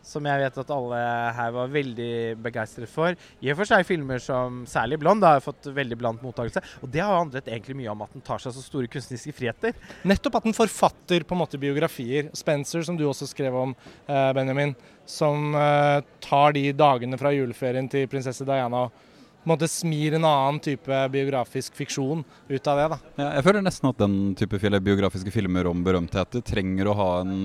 som 0.09 0.25
jeg 0.25 0.41
vet 0.43 0.59
at 0.63 0.73
alle 0.73 0.99
her 1.37 1.51
var 1.55 1.71
veldig 1.73 2.11
begeistret 2.43 2.91
for. 2.91 3.17
I 3.41 3.51
og 3.53 3.59
for 3.61 3.69
seg 3.69 3.85
filmer 3.87 4.21
som 4.23 4.63
særlig 4.69 4.99
'Blond' 4.99 5.25
har 5.25 5.43
fått 5.43 5.69
veldig 5.73 5.97
blant 5.99 6.23
mottakelse. 6.25 6.63
Og 6.83 6.91
det 6.91 7.03
har 7.03 7.17
handlet 7.17 7.47
egentlig 7.47 7.77
mye 7.79 7.91
om 7.93 8.01
at 8.05 8.13
den 8.15 8.25
tar 8.25 8.41
seg 8.41 8.55
så 8.55 8.63
store 8.65 8.89
kunstneriske 8.91 9.35
friheter. 9.37 9.77
Nettopp 10.03 10.39
at 10.39 10.49
den 10.49 10.57
forfatter 10.57 11.23
på 11.23 11.37
en 11.37 11.43
måte 11.43 11.61
biografier. 11.61 12.31
Spencer, 12.33 12.83
som 12.83 12.97
du 12.97 13.05
også 13.07 13.29
skrev 13.29 13.55
om, 13.55 13.75
eh, 14.07 14.33
Benjamin, 14.33 14.75
som 15.05 15.53
eh, 15.55 16.01
tar 16.21 16.53
de 16.53 16.71
dagene 16.73 17.17
fra 17.17 17.31
juleferien 17.33 17.89
til 17.89 18.07
prinsesse 18.07 18.45
Diana 18.45 18.87
og 18.87 19.05
på 19.39 19.47
en 19.47 19.53
måte 19.53 19.69
smir 19.71 20.13
en 20.17 20.25
annen 20.27 20.59
type 20.59 20.95
biografisk 21.13 21.77
fiksjon 21.79 22.25
ut 22.49 22.67
av 22.67 22.77
det. 22.77 22.87
da. 22.91 22.97
Ja, 23.15 23.27
jeg 23.37 23.45
føler 23.45 23.63
nesten 23.63 23.89
at 23.89 24.01
den 24.01 24.17
type 24.35 24.59
biografiske 24.59 25.31
filmer 25.31 25.69
om 25.71 25.83
berømtheter 25.85 26.43
trenger 26.43 26.91
å 26.91 26.97
ha 26.99 27.09
en 27.21 27.37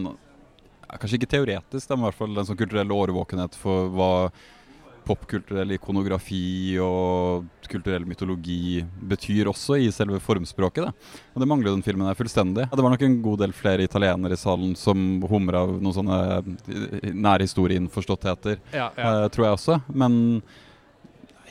Kanskje 0.88 1.20
ikke 1.20 1.32
teoretisk, 1.36 1.90
men 1.90 2.04
i 2.04 2.08
hvert 2.08 2.18
fall 2.18 2.36
en 2.38 2.48
sånn 2.50 2.60
kulturell 2.60 2.92
årvåkenhet 2.94 3.56
for 3.60 3.88
hva 3.94 4.10
popkulturell 5.04 5.74
ikonografi 5.76 6.78
og 6.80 7.44
kulturell 7.68 8.06
mytologi 8.08 8.80
betyr 9.04 9.50
også 9.50 9.76
i 9.84 9.90
selve 9.92 10.20
formspråket. 10.22 10.86
Da. 10.86 11.20
Og 11.34 11.42
Det 11.42 11.48
mangler 11.50 11.74
den 11.74 11.84
filmen 11.84 12.08
her 12.08 12.16
fullstendig. 12.16 12.64
Ja, 12.64 12.76
det 12.76 12.84
var 12.86 12.94
nok 12.94 13.04
en 13.04 13.18
god 13.24 13.42
del 13.44 13.52
flere 13.56 13.84
italienere 13.84 14.36
i 14.36 14.40
salen 14.40 14.74
som 14.80 15.20
humra 15.28 15.64
av 15.66 15.74
noen 15.76 15.96
sånne 15.98 16.20
eh, 16.40 17.10
nærhistorieinnforståttheter, 17.12 18.60
Ja, 18.72 18.90
eh, 18.96 19.26
tror 19.34 19.48
jeg 19.48 19.58
også. 19.58 19.80
Men 19.92 20.16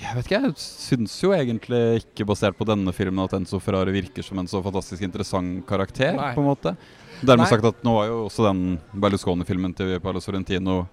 jeg 0.02 0.18
vet 0.18 0.28
ikke, 0.28 0.42
jeg 0.48 0.58
syns 0.60 1.16
jo 1.22 1.32
egentlig 1.36 1.84
ikke, 2.02 2.26
basert 2.28 2.58
på 2.58 2.66
denne 2.68 2.92
filmen, 2.96 3.22
at 3.24 3.38
Enzo 3.38 3.62
Ferrari 3.62 3.94
virker 3.96 4.26
som 4.26 4.42
en 4.42 4.50
så 4.50 4.64
fantastisk 4.66 5.06
interessant 5.06 5.62
karakter. 5.70 6.16
Nei. 6.18 6.34
på 6.34 6.42
en 6.42 6.50
måte. 6.50 6.76
Dermed 7.24 7.46
Nei. 7.46 7.50
sagt 7.52 7.66
at 7.66 7.84
nå 7.86 7.94
var 7.96 8.10
jo 8.10 8.20
også 8.28 8.46
den 8.50 8.64
Berlusconi-filmen 8.94 9.74
til 9.78 9.96
Paolo 10.04 10.20
Sorrentino 10.24 10.84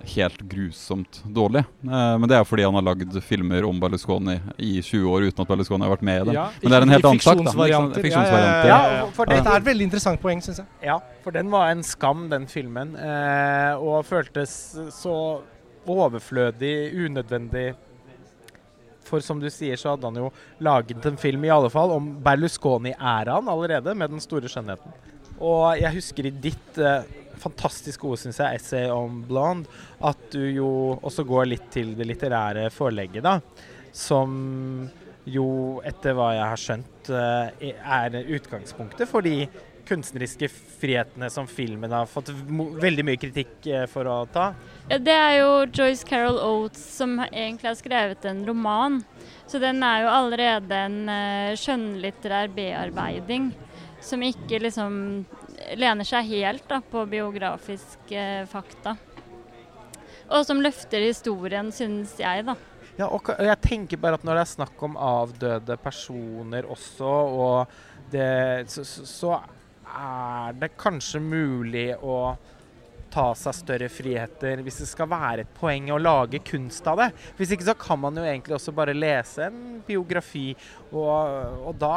helt 0.00 0.40
grusomt 0.48 1.18
dårlig. 1.28 1.60
Eh, 1.84 2.14
men 2.16 2.24
det 2.28 2.38
er 2.38 2.44
fordi 2.48 2.64
han 2.64 2.74
har 2.78 2.84
lagd 2.86 3.18
filmer 3.22 3.66
om 3.68 3.80
Berlusconi 3.82 4.38
i 4.56 4.78
20 4.80 5.04
år 5.12 5.26
uten 5.28 5.42
at 5.44 5.50
Berlusconi 5.50 5.84
har 5.84 5.92
vært 5.92 6.06
med 6.08 6.22
i 6.22 6.24
det. 6.30 6.36
Ja, 6.38 6.46
Men 6.62 6.72
det 6.72 6.78
er 6.78 6.86
en 6.86 6.94
helt 6.94 7.08
annen 7.10 7.20
sak, 7.20 7.36
fiksjonsvarianter. 7.36 8.08
Ja, 8.08 8.22
Ja, 8.24 8.64
ja, 8.64 8.94
ja. 8.96 9.06
for 9.12 9.26
det- 9.26 9.44
er 9.44 9.56
et 9.56 9.64
veldig 9.68 9.82
interessant 9.90 10.20
poeng, 10.22 10.40
syns 10.40 10.58
jeg. 10.62 10.66
Ja, 10.82 10.98
for 11.22 11.30
den 11.32 11.50
var 11.50 11.68
en 11.70 11.82
skam, 11.82 12.28
den 12.30 12.46
filmen. 12.46 12.96
Eh, 12.96 13.74
og 13.76 14.04
føltes 14.06 14.78
så 14.90 15.42
overflødig, 15.86 16.94
unødvendig. 16.94 17.74
For 19.04 19.20
som 19.20 19.40
du 19.40 19.48
sier, 19.50 19.74
så 19.76 19.90
hadde 19.96 20.06
han 20.06 20.14
jo 20.14 20.32
laget 20.60 21.04
en 21.04 21.16
film 21.16 21.44
i 21.44 21.50
alle 21.50 21.68
fall 21.72 21.90
om 21.90 22.16
Berlusconi-æraen 22.22 23.48
allerede, 23.48 23.94
med 23.96 24.10
den 24.10 24.20
store 24.20 24.48
skjønnheten. 24.48 24.92
Og 25.40 25.80
jeg 25.80 25.96
husker 25.96 26.28
i 26.28 26.34
ditt 26.48 26.78
eh, 26.80 27.08
fantastisk 27.40 28.04
gode, 28.04 28.20
synes 28.20 28.40
jeg, 28.42 28.60
essay 28.60 28.90
om 28.92 29.22
Blonde, 29.28 29.70
at 30.04 30.20
du 30.34 30.42
jo 30.52 30.70
også 31.00 31.24
går 31.28 31.48
litt 31.54 31.70
til 31.72 31.94
det 31.98 32.08
litterære 32.10 32.68
forelegget, 32.74 33.24
da. 33.24 33.38
Som 33.96 34.90
jo, 35.30 35.48
etter 35.86 36.14
hva 36.16 36.30
jeg 36.36 36.46
har 36.52 36.62
skjønt, 36.66 37.10
eh, 37.16 37.72
er 37.80 38.20
utgangspunktet 38.36 39.08
for 39.08 39.24
de 39.24 39.48
kunstneriske 39.90 40.46
frihetene 40.80 41.26
som 41.32 41.48
filmen 41.50 41.90
har 41.90 42.06
fått 42.06 42.30
veldig 42.30 43.04
mye 43.08 43.18
kritikk 43.20 43.66
eh, 43.66 43.86
for 43.90 44.06
å 44.06 44.18
ta. 44.30 44.52
Ja, 44.90 45.00
det 45.02 45.16
er 45.16 45.34
jo 45.40 45.50
Joyce 45.66 46.06
Carol 46.06 46.38
Oates 46.38 46.84
som 46.98 47.18
egentlig 47.30 47.72
har 47.72 47.78
skrevet 47.80 48.28
en 48.30 48.44
roman. 48.46 49.00
Så 49.50 49.58
den 49.62 49.82
er 49.82 50.04
jo 50.04 50.12
allerede 50.14 50.76
en 50.86 51.00
uh, 51.10 51.56
skjønnlitterær 51.58 52.52
bearbeiding 52.54 53.48
som 54.04 54.22
ikke 54.24 54.60
liksom 54.64 54.94
lener 55.80 56.08
seg 56.08 56.28
helt 56.30 56.66
da, 56.70 56.80
på 56.80 57.04
biografiske 57.10 58.26
uh, 58.42 58.48
fakta. 58.50 58.96
Og 60.30 60.44
som 60.46 60.60
løfter 60.62 61.02
historien, 61.02 61.72
syns 61.74 62.14
jeg, 62.20 62.44
da. 62.46 62.54
Ja, 63.00 63.08
og 63.08 63.30
jeg 63.32 63.56
tenker 63.64 64.00
bare 64.00 64.18
at 64.18 64.26
når 64.26 64.36
det 64.36 64.42
er 64.44 64.50
snakk 64.52 64.82
om 64.84 64.98
avdøde 65.00 65.76
personer 65.80 66.68
også, 66.68 67.10
og 67.10 68.10
det, 68.12 68.70
så, 68.70 68.84
så 68.84 69.38
er 69.90 70.56
det 70.60 70.74
kanskje 70.78 71.22
mulig 71.22 71.88
å 71.96 72.34
ta 73.12 73.30
seg 73.38 73.56
større 73.56 73.88
friheter 73.92 74.62
hvis 74.64 74.80
det 74.82 74.88
skal 74.90 75.10
være 75.10 75.44
et 75.44 75.54
poeng 75.56 75.90
å 75.92 76.00
lage 76.00 76.42
kunst 76.46 76.86
av 76.90 77.00
det. 77.02 77.10
Hvis 77.38 77.54
ikke 77.54 77.68
så 77.70 77.76
kan 77.78 78.00
man 78.02 78.18
jo 78.18 78.26
egentlig 78.26 78.56
også 78.56 78.74
bare 78.76 78.96
lese 78.96 79.48
en 79.48 79.80
biografi, 79.86 80.50
og, 80.90 81.66
og 81.70 81.78
da 81.80 81.94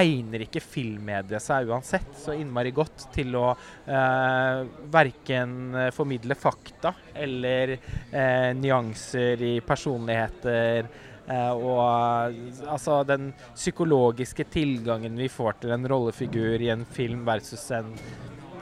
egner 0.00 0.46
ikke 0.46 0.62
filmmediet 0.64 1.42
seg 1.42 1.70
uansett 1.70 2.14
så 2.18 2.34
innmari 2.36 2.72
godt 2.74 3.08
til 3.14 3.34
å 3.38 3.48
eh, 3.54 4.60
verken 4.94 5.90
formidle 5.94 6.36
fakta 6.38 6.94
eller 7.14 7.76
eh, 7.76 8.50
nyanser 8.58 9.42
i 9.44 9.56
personligheter. 9.66 10.88
Uh, 11.24 11.52
og 11.56 12.68
altså 12.68 12.98
den 13.08 13.30
psykologiske 13.54 14.44
tilgangen 14.52 15.16
vi 15.16 15.30
får 15.32 15.56
til 15.62 15.72
en 15.72 15.88
rollefigur 15.88 16.60
i 16.60 16.68
en 16.74 16.84
film 16.84 17.22
versus 17.24 17.64
en 17.72 17.94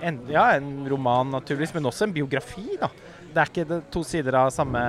en, 0.03 0.21
ja, 0.31 0.53
en 0.57 0.88
roman, 0.88 1.31
naturligvis, 1.31 1.75
men 1.75 1.87
også 1.87 2.09
en 2.09 2.15
biografi. 2.15 2.77
da. 2.81 2.91
Det 3.33 3.41
er 3.41 3.51
ikke 3.53 3.81
to 3.93 4.03
sider 4.07 4.37
av 4.43 4.51
samme 4.55 4.83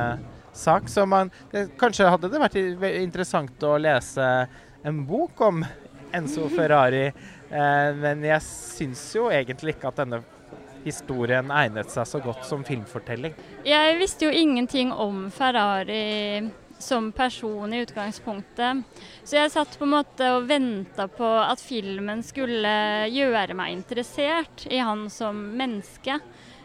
sak. 0.54 0.90
Så 0.90 1.06
man, 1.06 1.32
det, 1.52 1.68
kanskje 1.80 2.10
hadde 2.10 2.32
det 2.34 2.42
vært 2.42 2.60
interessant 3.02 3.66
å 3.68 3.78
lese 3.82 4.28
en 4.84 5.04
bok 5.08 5.42
om 5.46 5.64
Enzo 6.14 6.50
Ferrari, 6.52 7.08
eh, 7.08 7.90
men 7.98 8.26
jeg 8.28 8.46
syns 8.46 9.06
jo 9.16 9.30
egentlig 9.34 9.78
ikke 9.78 9.90
at 9.90 10.02
denne 10.04 10.22
historien 10.84 11.50
egnet 11.56 11.90
seg 11.94 12.06
så 12.10 12.20
godt 12.22 12.44
som 12.46 12.66
filmfortelling. 12.68 13.34
Jeg 13.66 13.96
visste 14.02 14.28
jo 14.28 14.34
ingenting 14.36 14.92
om 14.92 15.30
Ferrari 15.34 16.44
som 16.84 17.12
person 17.16 17.74
i 17.74 17.82
utgangspunktet. 17.86 18.84
Så 19.24 19.38
jeg 19.40 19.54
satt 19.54 19.78
på 19.80 19.88
en 19.88 19.96
måte 19.96 20.30
og 20.36 20.48
venta 20.50 21.08
på 21.12 21.30
at 21.40 21.64
filmen 21.64 22.24
skulle 22.26 22.74
gjøre 23.12 23.56
meg 23.58 23.74
interessert 23.78 24.68
i 24.70 24.82
han 24.84 25.08
som 25.14 25.40
menneske. 25.58 26.20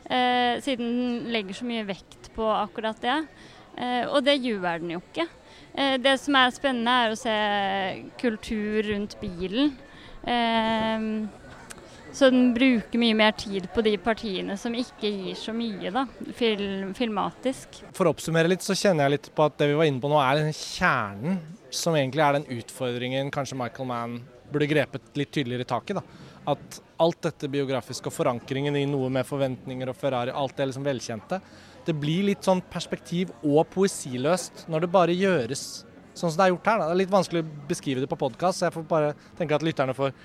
Eh, 0.08 0.58
siden 0.64 0.88
den 0.88 1.32
legger 1.34 1.56
så 1.56 1.68
mye 1.68 1.86
vekt 1.88 2.30
på 2.34 2.46
akkurat 2.50 3.00
det. 3.04 3.18
Eh, 3.78 4.04
og 4.08 4.24
det 4.26 4.40
gjør 4.42 4.80
den 4.82 4.96
jo 4.96 5.02
ikke. 5.02 5.28
Eh, 5.74 5.96
det 6.02 6.16
som 6.20 6.38
er 6.38 6.54
spennende, 6.54 6.94
er 6.94 7.14
å 7.14 7.18
se 7.18 7.36
kultur 8.20 8.88
rundt 8.90 9.18
bilen. 9.22 9.76
Eh, 10.26 11.10
så 12.18 12.30
den 12.34 12.48
bruker 12.54 12.98
mye 12.98 13.14
mer 13.14 13.34
tid 13.38 13.68
på 13.70 13.82
de 13.86 13.92
partiene 14.02 14.56
som 14.58 14.74
ikke 14.74 15.06
gir 15.06 15.36
så 15.38 15.52
mye, 15.54 15.92
da, 15.94 16.02
film, 16.34 16.90
filmatisk. 16.98 17.78
For 17.94 18.08
å 18.08 18.14
oppsummere 18.14 18.50
litt, 18.50 18.64
så 18.66 18.74
kjenner 18.74 19.06
jeg 19.06 19.14
litt 19.14 19.28
på 19.36 19.44
at 19.46 19.54
det 19.60 19.68
vi 19.70 19.76
var 19.78 19.86
inne 19.86 20.02
på 20.02 20.10
nå, 20.10 20.18
er 20.18 20.40
den 20.40 20.56
kjernen 20.56 21.38
som 21.70 21.94
egentlig 21.94 22.24
er 22.24 22.38
den 22.38 22.48
utfordringen 22.58 23.30
kanskje 23.34 23.58
Michael 23.60 23.86
Mann 23.90 24.18
burde 24.50 24.66
grepet 24.70 25.20
litt 25.20 25.30
tydeligere 25.36 25.68
tak 25.68 25.92
i. 25.92 25.98
da. 26.00 26.02
At 26.48 26.80
alt 27.04 27.20
dette 27.28 27.50
biografiske 27.52 28.10
og 28.10 28.16
forankringen 28.16 28.76
i 28.80 28.86
noe 28.88 29.12
med 29.12 29.28
forventninger 29.28 29.92
og 29.92 29.98
Ferrari, 30.00 30.34
alt 30.34 30.56
det 30.58 30.70
liksom 30.70 30.86
velkjente, 30.88 31.38
det 31.86 31.94
blir 31.96 32.26
litt 32.32 32.42
sånn 32.44 32.64
perspektiv- 32.72 33.30
og 33.44 33.62
poesiløst 33.72 34.66
når 34.72 34.84
det 34.84 34.90
bare 34.96 35.14
gjøres 35.14 35.68
sånn 36.18 36.32
som 36.32 36.40
det 36.40 36.48
er 36.48 36.52
gjort 36.56 36.66
her. 36.66 36.80
Da. 36.80 36.88
Det 36.88 36.96
er 36.96 37.02
litt 37.04 37.14
vanskelig 37.14 37.44
å 37.44 37.50
beskrive 37.68 38.02
det 38.02 38.10
på 38.10 38.18
podkast, 38.18 38.58
så 38.58 38.66
jeg 38.66 38.74
får 38.74 38.86
bare 38.90 39.14
tenke 39.38 39.54
at 39.54 39.64
lytterne 39.64 39.94
får 39.94 40.16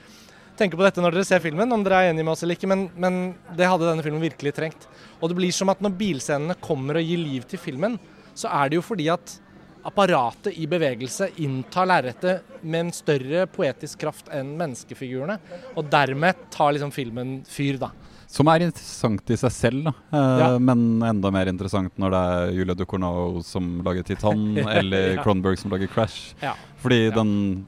tenke 0.60 0.78
på 0.78 0.86
dette 0.86 1.02
når 1.04 1.16
dere 1.16 1.28
ser 1.28 1.44
filmen, 1.44 1.72
om 1.74 1.84
dere 1.86 2.02
er 2.02 2.12
enige 2.12 2.26
med 2.26 2.34
oss 2.36 2.44
eller 2.46 2.58
ikke, 2.58 2.70
men, 2.70 2.88
men, 3.00 3.22
det 3.58 3.70
hadde 3.70 3.88
denne 3.90 4.06
filmen 4.06 4.24
virkelig 4.24 4.54
trengt. 4.58 4.88
Og 5.20 5.32
det 5.32 5.38
blir 5.40 5.56
som 5.56 5.72
at 5.74 5.82
når 5.84 5.96
bilscenene 6.00 6.58
kommer 6.64 7.00
og 7.00 7.08
gir 7.08 7.22
liv 7.22 7.48
til 7.50 7.62
filmen, 7.62 7.98
så 8.38 8.52
er 8.54 8.70
det 8.70 8.80
jo 8.80 8.86
fordi 8.86 9.10
at 9.14 9.38
apparatet 9.84 10.56
i 10.56 10.68
bevegelse 10.70 11.30
inntar 11.44 11.90
lerretet 11.90 12.62
med 12.62 12.86
en 12.86 12.94
større 12.96 13.46
poetisk 13.52 14.00
kraft 14.06 14.32
enn 14.34 14.54
menneskefigurene. 14.60 15.38
Og 15.76 15.90
dermed 15.92 16.48
tar 16.54 16.72
liksom 16.76 16.94
filmen 16.96 17.42
fyr, 17.50 17.82
da. 17.82 17.92
Som 18.34 18.50
er 18.50 18.64
interessant 18.66 19.30
i 19.30 19.36
seg 19.38 19.54
selv, 19.54 19.84
da. 19.86 19.94
Eh, 20.18 20.40
ja. 20.42 20.48
men 20.58 21.04
enda 21.06 21.30
mer 21.34 21.52
interessant 21.52 21.94
når 22.02 22.16
det 22.16 22.22
er 22.32 22.54
Julia 22.58 22.76
Ducornau 22.78 23.44
som 23.46 23.76
lager 23.86 24.08
'Titan', 24.08 24.58
eller 24.80 25.20
ja. 25.20 25.22
Cronberg 25.22 25.60
som 25.62 25.74
lager 25.74 25.92
'Crash'. 25.92 26.34
Ja. 26.42 26.56
Fordi 26.82 27.12
den, 27.14 27.68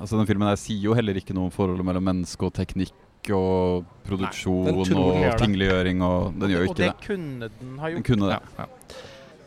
altså 0.00 0.16
den 0.16 0.30
filmen 0.30 0.48
der 0.48 0.56
sier 0.56 0.80
jo 0.88 0.96
heller 0.96 1.20
ikke 1.20 1.36
noe 1.36 1.50
om 1.50 1.54
forholdet 1.54 1.84
mellom 1.84 2.08
menneske 2.08 2.48
og 2.48 2.56
teknikk 2.56 2.96
og 3.34 3.84
produksjon 4.06 4.70
Nei, 4.70 5.28
og 5.28 5.36
tingliggjøring, 5.42 6.00
og 6.06 6.32
den 6.40 6.54
gjør 6.54 6.64
jo 6.64 6.70
ikke 6.70 6.80
det. 6.80 6.88
Og 6.88 7.02
det 7.02 7.08
kunne 7.10 7.52
den 7.60 7.78
ha 7.82 7.92
gjort. 7.92 8.00
Den 8.00 8.08
kunne 8.08 8.32
det. 8.32 8.40
Ja, 8.56 8.68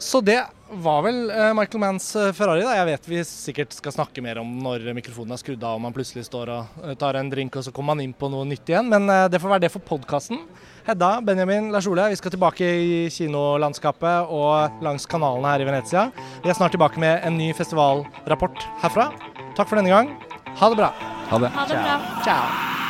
så 0.02 0.22
det 0.26 0.40
var 0.72 1.04
vel 1.06 1.30
uh, 1.30 1.52
Michael 1.54 1.82
Manns 1.84 2.08
uh, 2.16 2.32
Ferrari. 2.34 2.64
da. 2.66 2.74
Jeg 2.80 2.88
vet 2.90 3.10
vi 3.12 3.22
sikkert 3.28 3.76
skal 3.76 3.94
snakke 3.94 4.24
mer 4.24 4.40
om 4.42 4.50
når 4.64 4.88
mikrofonen 4.98 5.36
er 5.36 5.42
skrudd 5.42 5.62
av 5.68 5.78
og 5.78 5.84
man 5.84 5.94
plutselig 5.96 6.26
står 6.26 6.52
og 6.54 6.82
uh, 6.82 6.94
tar 7.00 7.20
en 7.20 7.30
drink 7.30 7.60
og 7.60 7.68
så 7.68 7.74
kommer 7.76 7.94
man 7.94 8.06
inn 8.06 8.16
på 8.18 8.32
noe 8.32 8.48
nytt 8.50 8.72
igjen. 8.72 8.90
Men 8.90 9.06
det 9.32 9.42
får 9.44 9.56
være 9.56 9.66
det 9.68 9.74
for 9.76 9.86
podkasten. 9.86 10.42
Hedda, 10.88 11.12
Benjamin, 11.22 11.70
Lars 11.76 11.86
Ole, 11.92 12.08
vi 12.10 12.18
skal 12.18 12.34
tilbake 12.34 12.66
i 12.66 12.98
kinolandskapet 13.14 14.34
og 14.34 14.82
langs 14.82 15.06
kanalene 15.06 15.54
her 15.54 15.62
i 15.62 15.70
Venezia. 15.70 16.08
Vi 16.42 16.50
er 16.50 16.58
snart 16.58 16.74
tilbake 16.74 17.02
med 17.04 17.22
en 17.28 17.38
ny 17.38 17.52
festivalrapport 17.58 18.66
herfra. 18.82 19.12
Takk 19.54 19.68
for 19.68 19.78
denne 19.78 19.94
gang. 19.94 20.16
Ha 20.58 20.74
det 20.74 20.82
bra. 20.82 20.94
Ha 21.30 21.46
det. 21.46 21.54
Ha 21.54 21.70
det 21.70 21.82
bra. 21.86 21.98
Ciao. 22.26 22.81